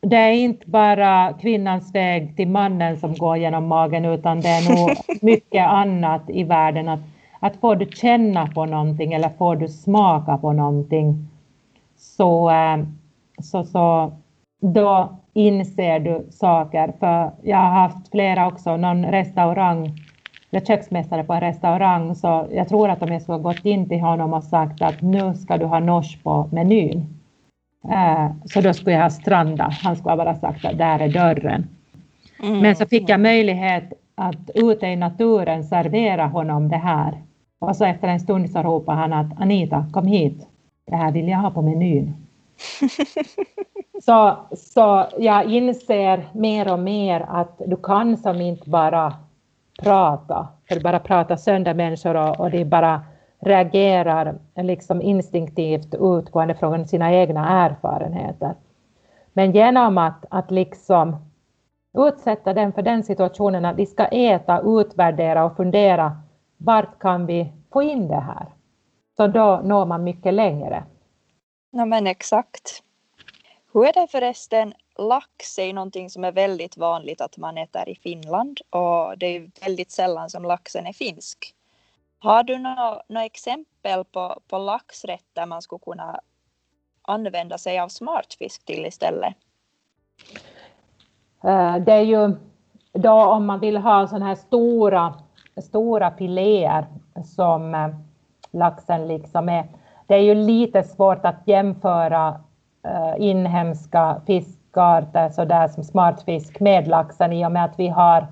det 0.02 0.17
är 0.17 0.34
inte 0.34 0.69
bara 0.69 1.34
kvinnans 1.34 1.96
väg 1.96 2.36
till 2.36 2.48
mannen 2.48 2.98
som 2.98 3.13
går 3.13 3.38
genom 3.38 3.67
magen, 3.67 4.06
utan 4.06 4.41
det 4.41 4.50
är 4.50 4.69
nog 4.69 4.98
mycket 5.22 5.67
annat 5.67 6.22
i 6.28 6.43
världen. 6.43 6.89
Att, 6.89 7.00
att 7.39 7.56
får 7.56 7.76
du 7.76 7.86
känna 7.86 8.48
på 8.48 8.65
någonting 8.65 9.13
eller 9.13 9.30
får 9.30 9.56
du 9.56 9.67
smaka 9.67 10.38
på 10.38 10.54
någonting, 10.54 11.28
så, 11.98 12.50
eh, 12.50 12.78
så, 13.41 13.63
så 13.63 14.13
då 14.62 15.19
inser 15.34 16.00
du 16.00 16.28
saker. 16.32 16.93
För 17.00 17.32
jag 17.43 17.58
har 17.58 17.69
haft 17.69 18.12
flera 18.12 18.48
också, 18.48 18.78
någon 18.78 19.06
restaurang, 19.06 19.98
eller 20.53 20.65
köksmästare 20.65 21.23
på 21.23 21.33
en 21.33 21.41
restaurang, 21.41 22.15
så 22.15 22.47
jag 22.51 22.69
tror 22.69 22.89
att 22.89 23.01
om 23.01 23.11
jag 23.13 23.21
skulle 23.21 23.37
gått 23.37 23.65
in 23.65 23.89
till 23.89 23.99
honom 23.99 24.33
och 24.33 24.43
sagt 24.43 24.81
att 24.81 25.01
nu 25.01 25.33
ska 25.33 25.57
du 25.57 25.65
ha 25.65 25.79
norskt 25.79 26.23
på 26.23 26.49
menyn, 26.51 27.13
Eh, 27.89 28.31
så 28.45 28.61
då 28.61 28.73
skulle 28.73 28.95
jag 28.95 29.01
ha 29.01 29.09
strandat. 29.09 29.73
Han 29.73 29.95
skulle 29.95 30.15
bara 30.15 30.35
sagt 30.35 30.65
att 30.65 30.77
där 30.77 30.99
är 30.99 31.09
dörren. 31.09 31.67
Mm. 32.43 32.59
Men 32.59 32.75
så 32.75 32.85
fick 32.85 33.09
jag 33.09 33.19
möjlighet 33.19 33.93
att 34.15 34.49
ute 34.55 34.87
i 34.87 34.95
naturen 34.95 35.63
servera 35.63 36.25
honom 36.25 36.69
det 36.69 36.77
här. 36.77 37.21
Och 37.59 37.75
så 37.75 37.85
efter 37.85 38.07
en 38.07 38.19
stund 38.19 38.49
så 38.49 38.63
ropade 38.63 38.97
han 38.97 39.13
att 39.13 39.41
Anita, 39.41 39.85
kom 39.93 40.07
hit. 40.07 40.47
Det 40.85 40.95
här 40.95 41.11
vill 41.11 41.27
jag 41.27 41.37
ha 41.37 41.51
på 41.51 41.61
menyn. 41.61 42.13
så, 44.01 44.37
så 44.55 45.05
jag 45.17 45.51
inser 45.51 46.27
mer 46.33 46.73
och 46.73 46.79
mer 46.79 47.25
att 47.29 47.61
du 47.65 47.75
kan 47.75 48.17
som 48.17 48.41
inte 48.41 48.69
bara 48.69 49.13
prata, 49.81 50.47
för 50.69 50.79
bara 50.79 50.99
prata 50.99 51.38
sönder 51.38 51.73
människor 51.73 52.15
och, 52.15 52.39
och 52.39 52.51
de 52.51 52.65
bara 52.65 53.01
reagerar 53.39 54.39
liksom 54.55 55.01
instinktivt 55.01 55.95
utgående 55.99 56.55
från 56.55 56.88
sina 56.88 57.13
egna 57.13 57.65
erfarenheter. 57.65 58.55
Men 59.33 59.51
genom 59.51 59.97
att, 59.97 60.25
att 60.29 60.51
liksom 60.51 61.15
utsätta 61.97 62.53
dem 62.53 62.73
för 62.73 62.81
den 62.81 63.03
situationen 63.03 63.65
att 63.65 63.77
de 63.77 63.86
ska 63.86 64.05
äta, 64.05 64.62
utvärdera 64.65 65.45
och 65.45 65.55
fundera 65.55 66.17
vart 66.57 66.99
kan 66.99 67.25
vi 67.25 67.53
få 67.73 67.83
in 67.83 68.07
det 68.07 68.19
här? 68.19 68.45
Så 69.17 69.27
då 69.27 69.62
når 69.63 69.86
man 69.86 70.03
mycket 70.03 70.33
längre. 70.33 70.83
Ja 71.71 71.86
men 71.86 72.07
exakt. 72.07 72.83
Hur 73.73 73.86
är 73.86 73.93
det 73.93 74.07
förresten, 74.12 74.73
lax 74.97 75.60
är 75.60 75.65
ju 75.65 75.73
någonting 75.73 76.10
som 76.10 76.23
är 76.23 76.32
väldigt 76.32 76.77
vanligt 76.77 77.21
att 77.21 77.38
man 77.38 77.58
äter 77.58 77.89
i 77.89 77.95
Finland 77.95 78.60
och 78.69 79.17
det 79.17 79.25
är 79.25 79.51
väldigt 79.62 79.91
sällan 79.91 80.29
som 80.29 80.43
laxen 80.43 80.88
är 80.88 80.93
finsk. 80.93 81.56
Har 82.19 82.43
du 82.43 82.58
några 82.58 83.25
exempel 83.25 84.06
på, 84.06 84.39
på 84.47 84.58
laxrätter 84.58 85.45
man 85.45 85.62
skulle 85.62 85.79
kunna 85.79 86.19
använda 87.01 87.58
sig 87.58 87.79
av 87.79 87.89
smartfisk 87.89 88.65
till 88.65 88.86
istället? 88.86 89.34
Eh, 91.43 91.75
det 91.75 91.93
är 91.93 92.01
ju 92.01 92.36
då 92.91 93.12
om 93.12 93.45
man 93.45 93.60
vill 93.60 93.77
ha 93.77 94.08
sådana 94.08 94.25
här 94.25 94.36
stora, 94.36 95.13
stora 95.63 96.12
filéer 96.12 96.86
som 97.25 97.75
eh, 97.75 97.88
laxen 98.51 99.08
liksom 99.08 99.49
är. 99.49 99.67
Det 100.08 100.15
är 100.15 100.21
ju 100.21 100.36
lite 100.36 100.84
svårt 100.84 101.25
att 101.25 101.47
jämföra 101.47 102.41
eh, 102.84 103.13
inhemska 103.17 104.21
fisk 104.27 104.62
fiskarter 104.73 105.29
sådär 105.29 105.67
som 105.67 105.83
smartfisk 105.83 106.59
med 106.59 106.88
laxen 106.88 107.33
i 107.33 107.45
och 107.45 107.51
med 107.51 107.65
att 107.65 107.79
vi 107.79 107.88
har 107.88 108.27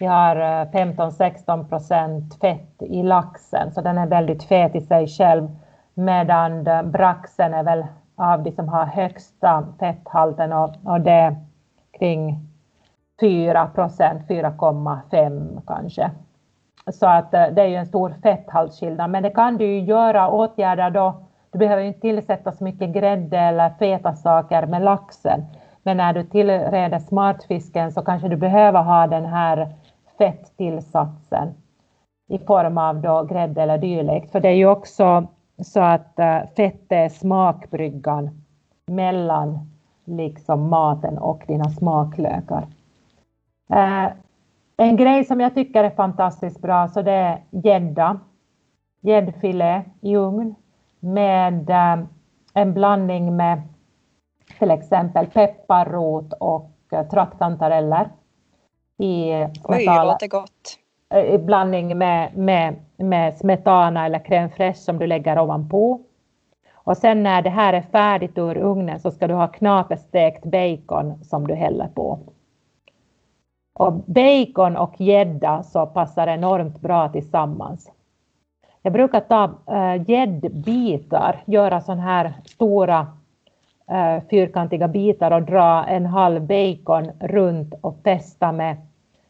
vi 0.00 0.06
har 0.06 0.36
eh, 0.36 0.66
15-16 0.70 1.68
procent 1.68 2.40
fett 2.40 2.82
i 2.82 3.02
laxen, 3.02 3.72
så 3.72 3.80
den 3.80 3.98
är 3.98 4.06
väldigt 4.06 4.44
fet 4.44 4.74
i 4.74 4.80
sig 4.80 5.06
själv. 5.06 5.48
Medan 5.94 6.66
eh, 6.66 6.82
braxen 6.82 7.54
är 7.54 7.62
väl 7.62 7.84
av 8.16 8.42
de 8.42 8.52
som 8.52 8.68
har 8.68 8.86
högsta 8.86 9.66
fetthalten 9.80 10.52
och, 10.52 10.74
och 10.84 11.00
det 11.00 11.10
är 11.10 11.36
kring 11.98 12.38
4 13.20 13.66
procent, 13.66 14.28
4,5 14.28 15.60
kanske. 15.66 16.10
Så 16.92 17.06
att 17.06 17.34
eh, 17.34 17.46
det 17.46 17.62
är 17.62 17.66
ju 17.66 17.76
en 17.76 17.86
stor 17.86 18.14
fetthaltsskillnad, 18.22 19.10
men 19.10 19.22
det 19.22 19.30
kan 19.30 19.56
du 19.56 19.64
ju 19.64 19.80
göra 19.80 20.28
åtgärder 20.28 20.90
då. 20.90 21.14
Du 21.52 21.58
behöver 21.58 21.82
inte 21.82 22.00
tillsätta 22.00 22.52
så 22.52 22.64
mycket 22.64 22.88
grädde 22.88 23.38
eller 23.38 23.70
feta 23.78 24.14
saker 24.14 24.66
med 24.66 24.82
laxen. 24.82 25.44
Men 25.84 25.96
när 25.96 26.12
du 26.12 26.24
tillreder 26.24 26.98
smartfisken 26.98 27.92
så 27.92 28.02
kanske 28.02 28.28
du 28.28 28.36
behöver 28.36 28.82
ha 28.82 29.06
den 29.06 29.26
här 29.26 29.68
fetttillsatsen 30.18 31.54
i 32.28 32.38
form 32.38 32.78
av 32.78 33.00
då 33.00 33.22
grädde 33.22 33.62
eller 33.62 33.78
dylikt. 33.78 34.32
För 34.32 34.40
det 34.40 34.48
är 34.48 34.54
ju 34.54 34.66
också 34.66 35.26
så 35.62 35.80
att 35.80 36.18
eh, 36.18 36.38
fett 36.56 36.92
är 36.92 37.08
smakbryggan 37.08 38.44
mellan 38.86 39.70
liksom 40.04 40.68
maten 40.68 41.18
och 41.18 41.44
dina 41.46 41.64
smaklökar. 41.64 42.66
Eh, 43.70 44.06
en 44.76 44.96
grej 44.96 45.24
som 45.24 45.40
jag 45.40 45.54
tycker 45.54 45.84
är 45.84 45.90
fantastiskt 45.90 46.62
bra 46.62 46.88
så 46.88 47.02
det 47.02 47.12
är 47.12 47.42
gädda. 47.50 48.20
Gäddfilé 49.00 49.82
i 50.00 50.16
ugn 50.16 50.54
med 51.00 51.70
eh, 51.70 52.04
en 52.54 52.74
blandning 52.74 53.36
med 53.36 53.62
till 54.58 54.70
exempel 54.70 55.26
pepparrot 55.26 56.32
och 56.32 56.70
uh, 56.92 57.02
trattkantareller 57.02 58.08
i 58.98 59.30
smetana. 59.64 60.02
Oj, 60.02 60.06
låter 60.06 60.28
gott. 60.28 60.78
I 61.32 61.38
blandning 61.38 61.98
med, 61.98 62.36
med, 62.36 62.76
med 62.96 63.38
smetana 63.38 64.06
eller 64.06 64.18
crème 64.18 64.48
fraîche 64.48 64.74
som 64.74 64.98
du 64.98 65.06
lägger 65.06 65.38
ovanpå. 65.38 66.00
Och 66.74 66.96
sen 66.96 67.22
när 67.22 67.42
det 67.42 67.50
här 67.50 67.72
är 67.72 67.80
färdigt 67.80 68.38
ur 68.38 68.56
ugnen 68.56 69.00
så 69.00 69.10
ska 69.10 69.26
du 69.26 69.34
ha 69.34 69.48
knaperstekt 69.48 70.44
bacon 70.44 71.24
som 71.24 71.46
du 71.46 71.54
häller 71.54 71.88
på. 71.88 72.18
Och 73.74 73.92
bacon 73.92 74.76
och 74.76 75.00
gädda 75.00 75.62
så 75.62 75.86
passar 75.86 76.26
enormt 76.26 76.80
bra 76.80 77.08
tillsammans. 77.08 77.90
Jag 78.82 78.92
brukar 78.92 79.20
ta 79.20 79.50
äh, 79.66 80.10
gäddbitar, 80.10 81.42
göra 81.46 81.80
sådana 81.80 82.02
här 82.02 82.32
stora 82.44 83.00
äh, 83.00 83.06
fyrkantiga 84.30 84.88
bitar 84.88 85.30
och 85.30 85.42
dra 85.42 85.84
en 85.84 86.06
halv 86.06 86.42
bacon 86.42 87.10
runt 87.20 87.74
och 87.80 87.96
fästa 88.04 88.52
med, 88.52 88.76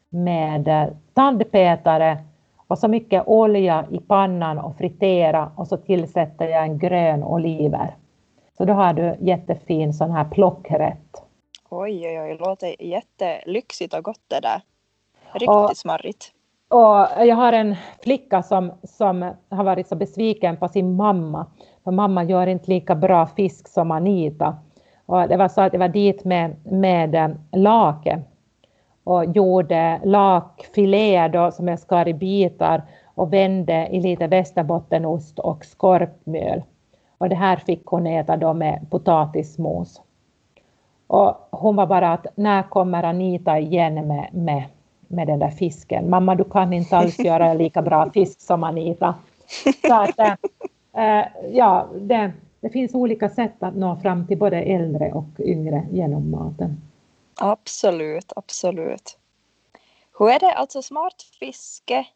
med 0.09 0.69
äh, 0.69 0.88
tandpetare 1.14 2.19
och 2.67 2.79
så 2.79 2.88
mycket 2.88 3.23
olja 3.27 3.87
i 3.90 3.99
pannan 3.99 4.59
och 4.59 4.77
fritera 4.77 5.53
och 5.57 5.69
så 5.69 5.77
tillsätter 5.77 6.49
jag 6.49 6.62
en 6.62 6.79
grön 6.79 7.25
oliver. 7.25 7.97
Så 8.57 8.64
då 8.64 8.73
har 8.73 8.93
du 8.93 9.17
jättefin 9.21 9.95
sån 9.95 10.11
här 10.11 10.25
plockrätt. 10.25 11.23
Oj, 11.71 12.09
oj, 12.09 12.21
oj, 12.21 12.37
låter 12.40 12.83
jättelyxigt 12.83 13.95
och 13.95 14.05
gott 14.05 14.23
det 14.29 14.40
där. 14.40 14.61
Riktigt 15.33 15.49
och, 15.49 15.77
smarrigt. 15.77 16.33
Och 16.69 17.27
jag 17.27 17.37
har 17.37 17.53
en 17.53 17.77
flicka 18.03 18.43
som, 18.43 18.73
som 18.83 19.33
har 19.49 19.64
varit 19.64 19.88
så 19.88 19.97
besviken 19.97 20.57
på 20.57 20.69
sin 20.69 20.97
mamma 20.97 21.47
för 21.85 21.90
mamma 21.90 22.25
gör 22.25 22.47
inte 22.47 22.70
lika 22.70 22.94
bra 22.94 23.27
fisk 23.27 23.68
som 23.68 23.90
Anita. 23.90 24.57
Och 25.07 25.29
det 25.29 25.37
var 25.37 25.49
så 25.49 25.61
att 25.61 25.73
jag 25.73 25.81
var 25.81 25.88
dit 25.88 26.25
med, 26.25 26.57
med 26.64 27.14
eh, 27.14 27.29
lake 27.53 28.23
och 29.05 29.25
gjorde 29.25 30.01
lakfiléer 30.05 31.29
då 31.29 31.51
som 31.51 31.68
jag 31.68 31.79
skar 31.79 32.09
i 32.09 32.14
bitar 32.14 32.83
och 33.14 33.33
vände 33.33 33.88
i 33.90 34.01
lite 34.01 34.27
västerbottenost 34.27 35.38
och 35.38 35.64
skorpmjöl. 35.64 36.62
Och 37.18 37.29
det 37.29 37.35
här 37.35 37.57
fick 37.57 37.87
hon 37.87 38.07
äta 38.07 38.37
då 38.37 38.55
med 38.55 38.87
potatismos. 38.90 40.01
Och 41.07 41.49
hon 41.51 41.77
var 41.77 41.87
bara 41.87 42.12
att 42.12 42.27
när 42.35 42.62
kommer 42.62 43.03
Anita 43.03 43.59
igen 43.59 43.94
med, 43.94 44.29
med, 44.33 44.64
med 45.09 45.27
den 45.27 45.38
där 45.38 45.51
fisken? 45.51 46.11
Mamma, 46.11 46.35
du 46.35 46.44
kan 46.44 46.73
inte 46.73 46.97
alls 46.97 47.18
göra 47.18 47.55
lika 47.55 47.83
bra 47.83 48.11
fisk 48.11 48.40
som 48.40 48.64
Anita. 48.64 49.14
Så 49.87 49.94
att, 49.94 50.18
äh, 50.18 50.35
ja, 51.52 51.88
det, 52.00 52.33
det 52.61 52.70
finns 52.70 52.94
olika 52.94 53.28
sätt 53.28 53.54
att 53.59 53.76
nå 53.76 53.96
fram 53.96 54.26
till 54.26 54.38
både 54.38 54.57
äldre 54.62 55.12
och 55.12 55.40
yngre 55.40 55.87
genom 55.90 56.30
maten. 56.30 56.80
Absolut, 57.40 58.33
absolut. 58.37 59.18
Hur 60.18 60.30
är 60.30 60.38
det 60.38 60.52
alltså 60.52 60.83
smartfiske, 60.83 62.07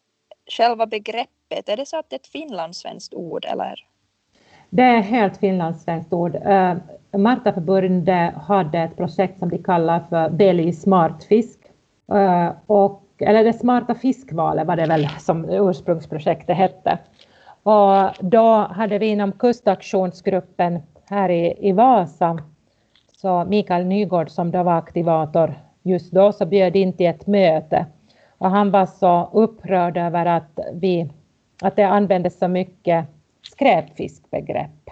själva 0.57 0.85
begreppet, 0.85 1.69
är 1.69 1.77
det 1.77 1.85
så 1.85 1.99
att 1.99 2.09
det 2.09 2.15
är 2.15 2.19
ett 2.19 2.27
finlandssvenskt 2.27 3.13
ord 3.13 3.45
eller? 3.45 3.85
Det 4.69 4.83
är 4.83 5.01
helt 5.01 5.37
finlandssvenskt 5.37 6.13
ord. 6.13 6.35
Uh, 6.35 6.75
Martaförbundet 7.17 8.33
hade 8.33 8.79
ett 8.79 8.97
projekt 8.97 9.39
som 9.39 9.49
de 9.49 9.57
kallar 9.57 9.99
för 10.09 10.29
Belly 10.29 10.73
Smartfisk. 10.73 11.59
Uh, 12.11 12.51
och, 12.65 13.03
eller 13.19 13.43
det 13.43 13.53
smarta 13.53 13.95
fiskvalet 13.95 14.67
var 14.67 14.75
det 14.75 14.85
väl 14.85 15.09
som 15.19 15.49
ursprungsprojektet 15.49 16.57
hette. 16.57 16.97
Och 17.63 18.09
då 18.19 18.67
hade 18.71 18.97
vi 18.97 19.07
inom 19.07 19.31
kustaktionsgruppen 19.31 20.79
här 21.05 21.29
i, 21.29 21.69
i 21.69 21.71
Vasa, 21.71 22.39
så 23.17 23.45
Mikael 23.45 23.85
Nygård 23.85 24.29
som 24.29 24.51
då 24.51 24.63
var 24.63 24.77
aktivator 24.77 25.53
just 25.83 26.11
då, 26.11 26.31
så 26.31 26.45
bjöd 26.45 26.75
in 26.75 26.93
till 26.93 27.05
ett 27.05 27.27
möte. 27.27 27.85
Och 28.37 28.49
han 28.49 28.71
var 28.71 28.85
så 28.85 29.29
upprörd 29.33 29.97
över 29.97 30.25
att, 30.25 30.59
vi, 30.73 31.09
att 31.61 31.75
det 31.75 31.83
användes 31.83 32.39
så 32.39 32.47
mycket 32.47 33.05
skräpfiskbegrepp. 33.51 34.89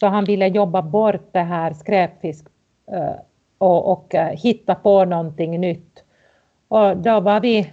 Så 0.00 0.06
han 0.06 0.24
ville 0.24 0.46
jobba 0.46 0.82
bort 0.82 1.32
det 1.32 1.40
här 1.40 1.72
skräpfisk 1.72 2.46
eh, 2.92 3.20
och, 3.58 3.92
och 3.92 4.14
eh, 4.14 4.28
hitta 4.28 4.74
på 4.74 5.04
någonting 5.04 5.60
nytt. 5.60 6.04
Och 6.68 6.96
då 6.96 7.20
var 7.20 7.40
vi 7.40 7.72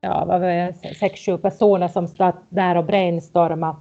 ja, 0.00 0.24
vad 0.24 0.40
var 0.40 0.48
det, 0.48 0.74
sex, 0.96 1.20
sju 1.20 1.38
personer 1.38 1.88
som 1.88 2.06
satt 2.06 2.42
där 2.48 2.76
och 2.76 2.84
brainstormade. 2.84 3.76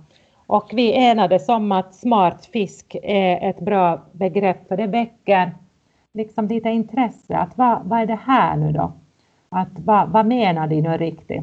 Och 0.47 0.69
vi 0.73 0.93
enades 0.93 1.49
om 1.49 1.71
att 1.71 1.95
smart 1.95 2.45
fisk 2.45 2.95
är 3.03 3.49
ett 3.49 3.59
bra 3.59 4.01
begrepp 4.11 4.67
för 4.67 4.77
det 4.77 4.87
väcker 4.87 5.51
liksom 6.13 6.47
lite 6.47 6.69
intresse. 6.69 7.37
Att 7.37 7.57
vad, 7.57 7.83
vad 7.83 7.99
är 7.99 8.05
det 8.05 8.19
här 8.25 8.55
nu 8.55 8.71
då? 8.71 8.91
Att 9.49 9.79
vad, 9.85 10.09
vad 10.09 10.25
menar 10.25 10.67
de 10.67 10.81
nu 10.81 10.97
riktigt? 10.97 11.41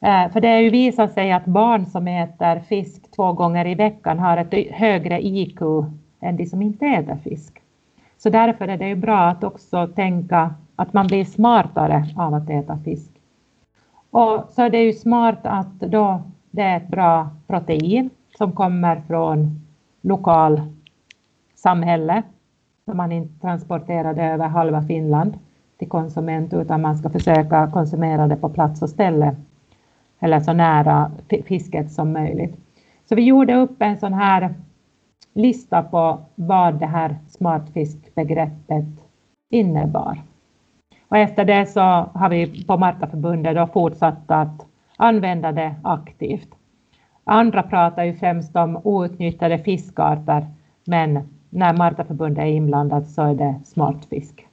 Eh, 0.00 0.30
för 0.32 0.40
det 0.40 0.48
har 0.48 0.58
ju 0.58 0.70
visat 0.70 1.12
sig 1.12 1.32
att 1.32 1.44
barn 1.44 1.86
som 1.86 2.08
äter 2.08 2.60
fisk 2.60 3.10
två 3.16 3.32
gånger 3.32 3.66
i 3.66 3.74
veckan 3.74 4.18
har 4.18 4.36
ett 4.36 4.74
högre 4.74 5.26
IQ 5.26 5.60
än 6.20 6.36
de 6.36 6.46
som 6.46 6.62
inte 6.62 6.86
äter 6.86 7.16
fisk. 7.24 7.58
Så 8.18 8.30
därför 8.30 8.68
är 8.68 8.76
det 8.76 8.88
ju 8.88 8.94
bra 8.94 9.18
att 9.18 9.44
också 9.44 9.86
tänka 9.86 10.54
att 10.76 10.92
man 10.92 11.06
blir 11.06 11.24
smartare 11.24 12.06
av 12.16 12.34
att 12.34 12.50
äta 12.50 12.78
fisk. 12.84 13.17
Och 14.10 14.44
så 14.50 14.62
är 14.62 14.70
det 14.70 14.82
ju 14.82 14.92
smart 14.92 15.38
att 15.42 15.80
då 15.80 16.22
det 16.50 16.62
är 16.62 16.76
ett 16.76 16.88
bra 16.88 17.30
protein 17.46 18.10
som 18.38 18.52
kommer 18.52 19.00
från 19.00 19.60
lokal 20.02 20.60
samhälle, 21.54 22.22
så 22.84 22.94
man 22.94 23.12
inte 23.12 23.40
transporterar 23.40 24.14
det 24.14 24.22
över 24.22 24.48
halva 24.48 24.82
Finland 24.82 25.38
till 25.78 25.88
konsument, 25.88 26.54
utan 26.54 26.82
man 26.82 26.98
ska 26.98 27.10
försöka 27.10 27.70
konsumera 27.70 28.26
det 28.26 28.36
på 28.36 28.48
plats 28.48 28.82
och 28.82 28.90
ställe, 28.90 29.36
eller 30.18 30.40
så 30.40 30.52
nära 30.52 31.10
fisket 31.44 31.92
som 31.92 32.12
möjligt. 32.12 32.56
Så 33.08 33.14
vi 33.14 33.22
gjorde 33.22 33.54
upp 33.54 33.82
en 33.82 33.98
sån 33.98 34.14
här 34.14 34.54
lista 35.34 35.82
på 35.82 36.18
vad 36.34 36.74
det 36.74 36.86
här 36.86 37.16
smartfiskbegreppet 37.28 38.84
innebar. 39.50 40.22
Och 41.08 41.16
efter 41.16 41.44
det 41.44 41.66
så 41.66 41.80
har 42.14 42.28
vi 42.28 42.64
på 42.64 42.76
Martaförbundet 42.76 43.56
då 43.56 43.66
fortsatt 43.66 44.30
att 44.30 44.66
använda 44.96 45.52
det 45.52 45.74
aktivt. 45.84 46.48
Andra 47.24 47.62
pratar 47.62 48.04
ju 48.04 48.16
främst 48.16 48.56
om 48.56 48.80
outnyttjade 48.84 49.58
fiskarter, 49.58 50.46
men 50.84 51.28
när 51.50 51.72
Martaförbundet 51.72 52.44
är 52.44 52.46
inblandat 52.46 53.10
så 53.10 53.22
är 53.22 53.34
det 53.34 53.60
smartfisk. 53.64 54.46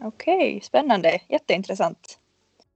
Okej, 0.00 0.36
okay, 0.36 0.60
spännande, 0.60 1.18
jätteintressant. 1.28 2.18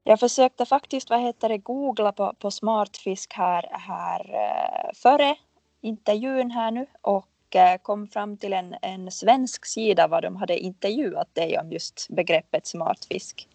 Jag 0.05 0.20
försökte 0.20 0.66
faktiskt 0.66 1.11
vad 1.11 1.20
heter 1.20 1.49
det, 1.49 1.59
googla 1.59 2.12
på, 2.12 2.33
på 2.38 2.51
smartfisk 2.51 3.33
här, 3.35 3.66
här 3.70 4.20
eh, 4.35 4.90
före 4.94 5.37
intervjun 5.81 6.51
här 6.51 6.70
nu 6.70 6.87
och 7.01 7.27
Eh, 7.54 7.78
kom 7.82 8.06
fram 8.06 8.37
till 8.37 8.52
en, 8.52 8.74
en 8.82 9.11
svensk 9.11 9.66
sida 9.66 10.09
vad 10.09 10.22
de 10.22 10.37
hade 10.37 10.59
intervjuat 10.59 11.35
dig 11.35 11.59
om 11.59 11.72
just 11.72 12.06
begreppet 12.11 12.66
smartfisk. 12.66 13.48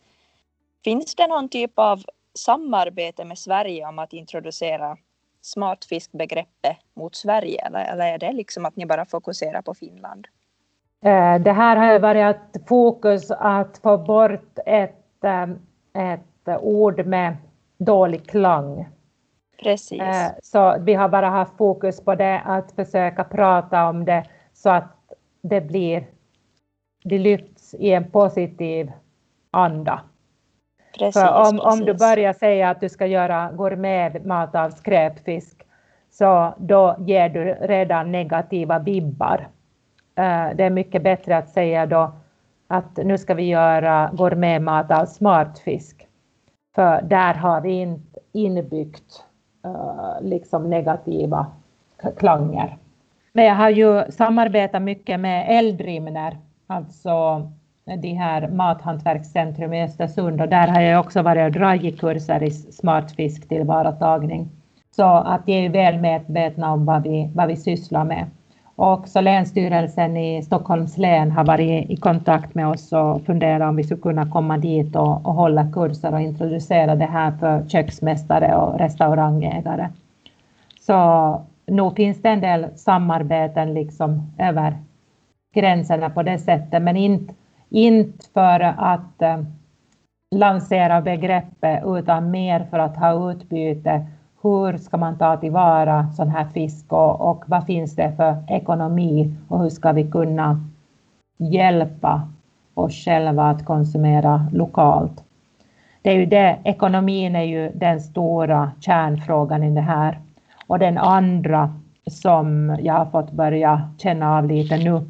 Finns 0.84 1.16
det 1.16 1.28
någon 1.28 1.50
typ 1.50 1.72
av 1.76 2.04
samarbete 2.34 3.26
med 3.26 3.38
Sverige 3.38 3.86
om 3.88 4.00
att 4.00 4.14
introducera 4.14 4.98
smartfiskbegreppet 5.42 6.78
mot 6.94 7.16
Sverige 7.16 7.66
eller, 7.66 7.86
eller 7.86 8.06
är 8.14 8.18
det 8.18 8.34
liksom 8.34 8.66
att 8.66 8.76
ni 8.76 8.86
bara 8.86 9.06
fokuserar 9.06 9.62
på 9.62 9.74
Finland? 9.74 10.28
Eh, 11.04 11.42
det 11.42 11.52
här 11.52 11.76
har 11.76 12.00
varit 12.00 12.56
ett 12.56 12.68
fokus 12.68 13.32
att 13.32 13.78
få 13.78 13.98
bort 13.98 14.60
ett, 14.66 15.24
eh, 15.24 15.50
ett 16.14 16.62
ord 16.62 17.06
med 17.06 17.38
dålig 17.78 18.30
klang. 18.30 18.88
Precis. 19.62 20.02
Eh, 20.02 20.32
så 20.44 20.76
vi 20.80 20.94
har 20.94 21.10
bara 21.10 21.30
haft 21.30 21.58
fokus 21.58 22.06
på 22.06 22.16
det, 22.16 22.42
att 22.46 22.72
försöka 22.72 23.24
prata 23.24 23.90
om 23.90 24.06
det 24.06 24.24
så 24.54 24.70
att 24.70 24.98
det 25.42 25.62
blir, 25.62 26.06
det 27.04 27.18
lyfts 27.18 27.74
i 27.74 27.92
en 27.92 28.12
positiv 28.12 28.92
anda. 29.52 30.02
Precis, 31.00 31.22
För 31.22 31.34
om, 31.34 31.44
precis. 31.44 31.62
om 31.62 31.80
du 31.80 31.94
börjar 31.94 32.34
säga 32.34 32.70
att 32.70 32.82
du 32.82 32.90
ska 32.90 33.06
göra 33.06 33.52
gourmetmat 33.52 34.56
av 34.56 34.70
skräpfisk, 34.70 35.66
så 36.12 36.54
då 36.58 36.96
ger 37.00 37.30
du 37.30 37.44
redan 37.54 38.12
negativa 38.12 38.80
vibbar. 38.80 39.48
Eh, 40.16 40.50
det 40.56 40.64
är 40.64 40.70
mycket 40.70 41.04
bättre 41.04 41.38
att 41.38 41.50
säga 41.50 41.86
då 41.86 42.12
att 42.68 42.98
nu 42.98 43.18
ska 43.18 43.34
vi 43.34 43.44
göra 43.44 44.10
gourmetmat 44.14 44.92
av 44.92 45.06
smartfisk. 45.06 46.08
För 46.76 47.02
där 47.02 47.34
har 47.34 47.62
vi 47.62 47.72
inte 47.72 48.20
inbyggt 48.32 49.26
Eh, 49.66 50.22
liksom 50.22 50.70
negativa 50.70 51.46
klanger. 52.18 52.78
Men 53.34 53.46
jag 53.46 53.56
har 53.56 53.70
ju 53.70 54.12
samarbetat 54.12 54.82
mycket 54.82 55.20
med 55.20 55.46
Eldrimner, 55.58 56.38
alltså 56.68 57.48
de 57.86 58.14
här 58.14 58.48
mathantverkscentrum 58.48 59.74
i 59.74 59.84
Östersund 59.84 60.42
och 60.42 60.50
där 60.50 60.68
har 60.68 60.82
jag 60.82 61.00
också 61.00 61.22
varit 61.22 61.46
och 61.46 61.52
dragit 61.52 62.00
kurser 62.00 62.44
i 62.44 62.52
smartfisk 62.52 63.48
tillvaratagning. 63.48 64.50
Så 64.96 65.04
att 65.06 65.46
de 65.46 65.66
är 65.66 65.70
väl 65.70 66.00
medvetna 66.00 66.74
om 66.74 66.86
vad 66.86 67.04
vi, 67.04 67.32
vad 67.36 67.48
vi 67.48 67.56
sysslar 67.56 68.04
med. 68.04 68.26
Också 68.84 69.22
Länsstyrelsen 69.22 70.18
i 70.18 70.44
Stockholms 70.44 70.98
län 70.98 71.32
har 71.32 71.46
varit 71.46 71.90
i 71.90 71.96
kontakt 71.96 72.56
med 72.56 72.68
oss 72.68 72.94
och 72.94 73.26
funderat 73.26 73.70
om 73.70 73.76
vi 73.76 73.84
skulle 73.84 74.02
kunna 74.02 74.30
komma 74.30 74.58
dit 74.58 74.96
och, 74.96 75.26
och 75.26 75.34
hålla 75.34 75.72
kurser 75.72 76.14
och 76.14 76.22
introducera 76.22 76.96
det 76.96 77.06
här 77.06 77.32
för 77.32 77.70
köksmästare 77.70 78.56
och 78.56 78.80
restaurangägare. 78.80 79.90
Så 80.80 80.96
nog 81.68 81.96
finns 81.96 82.22
det 82.22 82.30
en 82.30 82.42
del 82.42 82.68
samarbeten 82.76 83.74
liksom 83.74 84.32
över 84.38 84.78
gränserna 85.56 86.10
på 86.10 86.24
det 86.24 86.40
sättet, 86.40 86.82
men 86.82 86.98
inte, 86.98 87.34
inte 87.70 88.26
för 88.34 88.60
att 88.78 89.22
eh, 89.22 89.40
lansera 90.36 91.02
begreppet 91.02 91.84
utan 91.86 92.32
mer 92.32 92.68
för 92.70 92.80
att 92.80 92.98
ha 92.98 93.32
utbyte 93.32 94.06
hur 94.42 94.78
ska 94.78 94.98
man 94.98 95.18
ta 95.18 95.38
tillvara 95.38 96.08
sån 96.16 96.30
här 96.30 96.46
fisk 96.46 96.94
och, 96.94 97.22
och 97.30 97.44
vad 97.48 97.66
finns 97.66 97.96
det 97.96 98.14
för 98.18 98.38
ekonomi 98.48 99.36
och 99.48 99.60
hur 99.60 99.70
ska 99.70 99.92
vi 99.92 100.12
kunna 100.12 100.66
hjälpa 101.38 102.30
oss 102.74 103.06
själva 103.06 103.50
att 103.50 103.66
konsumera 103.66 104.48
lokalt. 104.54 105.24
Det 106.02 106.10
är 106.10 106.16
ju 106.16 106.26
det, 106.26 106.60
ekonomin 106.64 107.36
är 107.36 107.44
ju 107.44 107.72
den 107.76 108.02
stora 108.02 108.72
kärnfrågan 108.80 109.64
i 109.64 109.72
det 109.72 109.82
här. 109.82 110.20
Och 110.68 110.80
den 110.80 110.98
andra 110.98 111.74
som 112.08 112.78
jag 112.82 112.94
har 112.94 113.06
fått 113.06 113.32
börja 113.32 113.90
känna 113.98 114.38
av 114.38 114.48
lite 114.48 114.78
nu, 114.78 115.02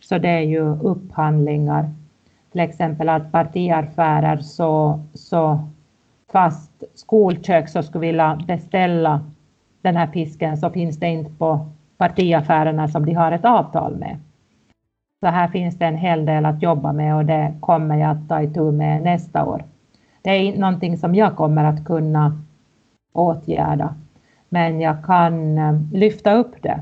så 0.00 0.18
det 0.18 0.28
är 0.28 0.40
ju 0.40 0.62
upphandlingar. 0.62 1.90
Till 2.52 2.60
exempel 2.60 3.08
att 3.08 3.32
partiaffärer 3.32 4.36
så, 4.36 5.00
så 5.14 5.68
fast 6.32 6.84
skolkök 6.94 7.68
så 7.68 7.82
skulle 7.82 8.06
vilja 8.06 8.38
beställa 8.46 9.20
den 9.82 9.96
här 9.96 10.06
fisken 10.06 10.56
så 10.56 10.70
finns 10.70 11.00
det 11.00 11.08
inte 11.08 11.30
på 11.30 11.68
partiaffärerna 11.98 12.88
som 12.88 13.06
de 13.06 13.14
har 13.14 13.32
ett 13.32 13.44
avtal 13.44 13.96
med. 13.96 14.18
Så 15.20 15.26
här 15.26 15.48
finns 15.48 15.78
det 15.78 15.86
en 15.86 15.96
hel 15.96 16.26
del 16.26 16.46
att 16.46 16.62
jobba 16.62 16.92
med 16.92 17.16
och 17.16 17.24
det 17.24 17.54
kommer 17.60 17.96
jag 17.96 18.10
att 18.10 18.28
ta 18.28 18.42
itu 18.42 18.70
med 18.72 19.02
nästa 19.02 19.44
år. 19.44 19.64
Det 20.22 20.30
är 20.30 20.58
någonting 20.58 20.98
som 20.98 21.14
jag 21.14 21.36
kommer 21.36 21.64
att 21.64 21.84
kunna 21.84 22.42
åtgärda, 23.12 23.94
men 24.48 24.80
jag 24.80 25.04
kan 25.04 25.58
eh, 25.58 25.74
lyfta 25.92 26.32
upp 26.32 26.62
det 26.62 26.80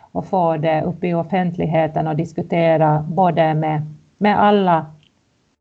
och 0.00 0.26
få 0.26 0.56
det 0.56 0.82
upp 0.82 1.04
i 1.04 1.14
offentligheten 1.14 2.06
och 2.06 2.16
diskutera 2.16 3.04
både 3.08 3.54
med 3.54 3.82
med 4.20 4.40
alla 4.40 4.86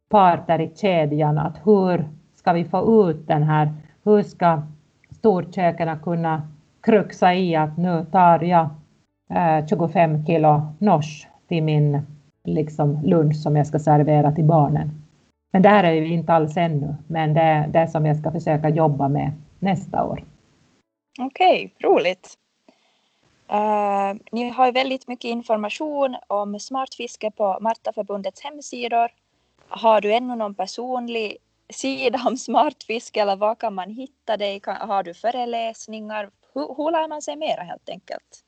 parter 0.10 0.62
i 0.62 0.72
kedjan 0.76 1.38
att 1.38 1.62
hur 1.63 2.06
ska 2.50 2.54
vi 2.54 2.66
få 2.66 3.10
ut 3.10 3.28
den 3.28 3.44
här, 3.44 3.74
hur 4.04 4.24
ska 4.24 4.62
storköken 5.18 6.00
kunna 6.00 6.48
kruxa 6.82 7.34
i 7.34 7.56
att 7.56 7.78
nu 7.78 8.06
tar 8.12 8.44
jag 8.44 8.70
eh, 9.34 9.68
25 9.68 10.26
kilo 10.26 10.62
nors 10.80 11.28
till 11.48 11.64
min 11.64 12.02
liksom, 12.44 13.02
lunch 13.04 13.36
som 13.36 13.56
jag 13.56 13.68
ska 13.68 13.80
servera 13.80 14.32
till 14.32 14.44
barnen. 14.44 14.92
Men 15.52 15.62
där 15.62 15.84
är 15.84 16.02
vi 16.02 16.08
inte 16.08 16.34
alls 16.34 16.58
ännu, 16.58 16.96
men 17.08 17.34
det 17.34 17.42
är 17.42 17.68
det 17.68 17.88
som 17.88 18.06
jag 18.06 18.18
ska 18.18 18.32
försöka 18.32 18.70
jobba 18.70 19.08
med 19.08 19.32
nästa 19.60 20.04
år. 20.04 20.24
Okej, 21.20 21.72
okay, 21.76 21.90
roligt. 21.90 22.38
Uh, 23.52 24.20
ni 24.32 24.50
har 24.50 24.72
väldigt 24.72 25.08
mycket 25.08 25.30
information 25.30 26.16
om 26.28 26.60
smartfiske 26.60 27.32
på 27.32 27.58
Martaförbundets 27.62 28.44
hemsidor. 28.44 29.12
Har 29.68 30.02
du 30.02 30.14
ännu 30.14 30.36
någon 30.36 30.54
personlig 30.54 31.38
sida 31.70 32.20
om 32.28 32.38
smartfiske 32.38 33.22
eller 33.22 33.36
var 33.36 33.56
kan 33.56 33.74
man 33.74 33.90
hitta 33.90 34.38
dig? 34.38 34.62
Har 34.66 35.04
du 35.04 35.14
föreläsningar? 35.14 36.30
Hur, 36.54 36.76
hur 36.78 36.92
lär 36.92 37.08
man 37.10 37.22
sig 37.22 37.36
mera 37.36 37.64
helt 37.64 37.90
enkelt? 37.90 38.44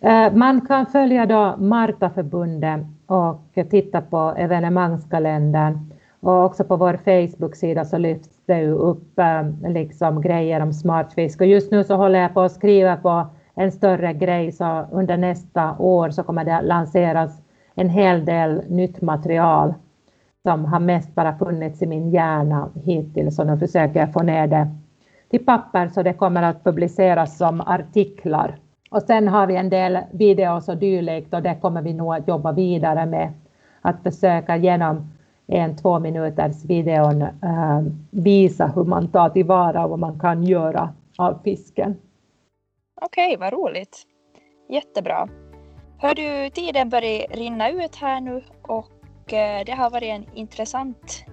Eh, 0.00 0.32
man 0.32 0.60
kan 0.60 0.86
följa 0.86 1.26
då 1.26 1.56
Martaförbundet 1.58 2.80
och 3.06 3.70
titta 3.70 4.00
på 4.00 4.34
evenemangskalendern 4.36 5.92
och 6.20 6.44
också 6.44 6.64
på 6.64 6.76
vår 6.76 6.96
Facebook-sida 7.04 7.84
så 7.84 7.98
lyfts 7.98 8.38
det 8.46 8.58
ju 8.58 8.72
upp 8.72 9.18
eh, 9.18 9.70
liksom 9.70 10.22
grejer 10.22 10.60
om 10.60 10.72
smartfisk 10.72 11.40
och 11.40 11.46
just 11.46 11.70
nu 11.70 11.84
så 11.84 11.94
håller 11.94 12.18
jag 12.18 12.34
på 12.34 12.40
att 12.40 12.52
skriva 12.52 12.96
på 12.96 13.26
en 13.54 13.72
större 13.72 14.12
grej 14.12 14.52
så 14.52 14.86
under 14.92 15.16
nästa 15.16 15.76
år 15.78 16.10
så 16.10 16.22
kommer 16.22 16.44
det 16.44 16.62
lanseras 16.62 17.42
en 17.74 17.88
hel 17.88 18.24
del 18.24 18.62
nytt 18.68 19.00
material 19.00 19.74
som 20.46 20.64
har 20.64 20.80
mest 20.80 21.14
bara 21.14 21.38
funnits 21.38 21.82
i 21.82 21.86
min 21.86 22.10
hjärna 22.10 22.68
hittills 22.84 23.38
och 23.38 23.46
nu 23.46 23.58
försöker 23.58 24.00
jag 24.00 24.12
få 24.12 24.22
ner 24.22 24.46
det 24.46 24.68
till 25.30 25.44
papper 25.44 25.88
så 25.88 26.02
det 26.02 26.12
kommer 26.12 26.42
att 26.42 26.64
publiceras 26.64 27.38
som 27.38 27.60
artiklar. 27.60 28.58
Och 28.90 29.02
sen 29.02 29.28
har 29.28 29.46
vi 29.46 29.56
en 29.56 29.70
del 29.70 29.98
videos 30.12 30.68
och 30.68 30.76
dylikt 30.76 31.34
och 31.34 31.42
det 31.42 31.54
kommer 31.60 31.82
vi 31.82 31.92
nog 31.92 32.14
att 32.14 32.28
jobba 32.28 32.52
vidare 32.52 33.06
med. 33.06 33.32
Att 33.80 34.02
försöka 34.02 34.56
genom 34.56 35.12
en 35.46 35.76
två 35.76 35.98
minuters 35.98 36.64
videon 36.64 37.22
eh, 37.22 37.82
visa 38.10 38.66
hur 38.66 38.84
man 38.84 39.08
tar 39.08 39.28
tillvara 39.28 39.84
och 39.84 39.90
vad 39.90 39.98
man 39.98 40.20
kan 40.20 40.42
göra 40.42 40.94
av 41.18 41.38
fisken. 41.44 41.96
Okej, 43.00 43.36
vad 43.36 43.52
roligt. 43.52 44.02
Jättebra. 44.68 45.28
Hör 45.98 46.14
du, 46.14 46.50
tiden 46.50 46.88
börjar 46.88 47.36
rinna 47.36 47.70
ut 47.70 47.96
här 47.96 48.20
nu 48.20 48.42
och 48.62 49.03
det 49.66 49.74
har 49.76 49.90
varit 49.90 50.08
en 50.08 50.26
intressant 50.34 51.24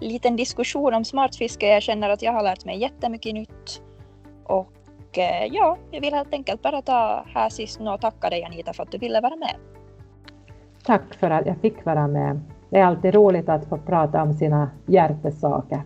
liten 0.00 0.36
diskussion 0.36 0.94
om 0.94 1.04
smartfiske. 1.04 1.66
Jag 1.68 1.82
känner 1.82 2.10
att 2.10 2.22
jag 2.22 2.32
har 2.32 2.42
lärt 2.42 2.64
mig 2.64 2.78
jättemycket 2.78 3.34
nytt. 3.34 3.82
Och 4.44 5.18
eh, 5.18 5.46
ja, 5.50 5.78
jag 5.90 6.00
vill 6.00 6.14
helt 6.14 6.32
enkelt 6.32 6.62
bara 6.62 6.82
ta 6.82 7.24
här 7.34 7.48
sist 7.48 7.80
och 7.80 8.00
tacka 8.00 8.30
dig 8.30 8.44
Anita 8.44 8.72
för 8.72 8.82
att 8.82 8.92
du 8.92 8.98
ville 8.98 9.20
vara 9.20 9.36
med. 9.36 9.56
Tack 10.84 11.14
för 11.14 11.30
att 11.30 11.46
jag 11.46 11.60
fick 11.60 11.84
vara 11.84 12.06
med. 12.06 12.40
Det 12.70 12.78
är 12.78 12.84
alltid 12.84 13.14
roligt 13.14 13.48
att 13.48 13.68
få 13.68 13.78
prata 13.78 14.22
om 14.22 14.34
sina 14.34 14.70
hjärtesaker. 14.86 15.82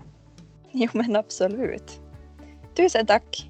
Jo 0.71 0.89
men 0.93 1.17
absolut. 1.17 2.01
Tusen 2.77 3.07
tack. 3.07 3.50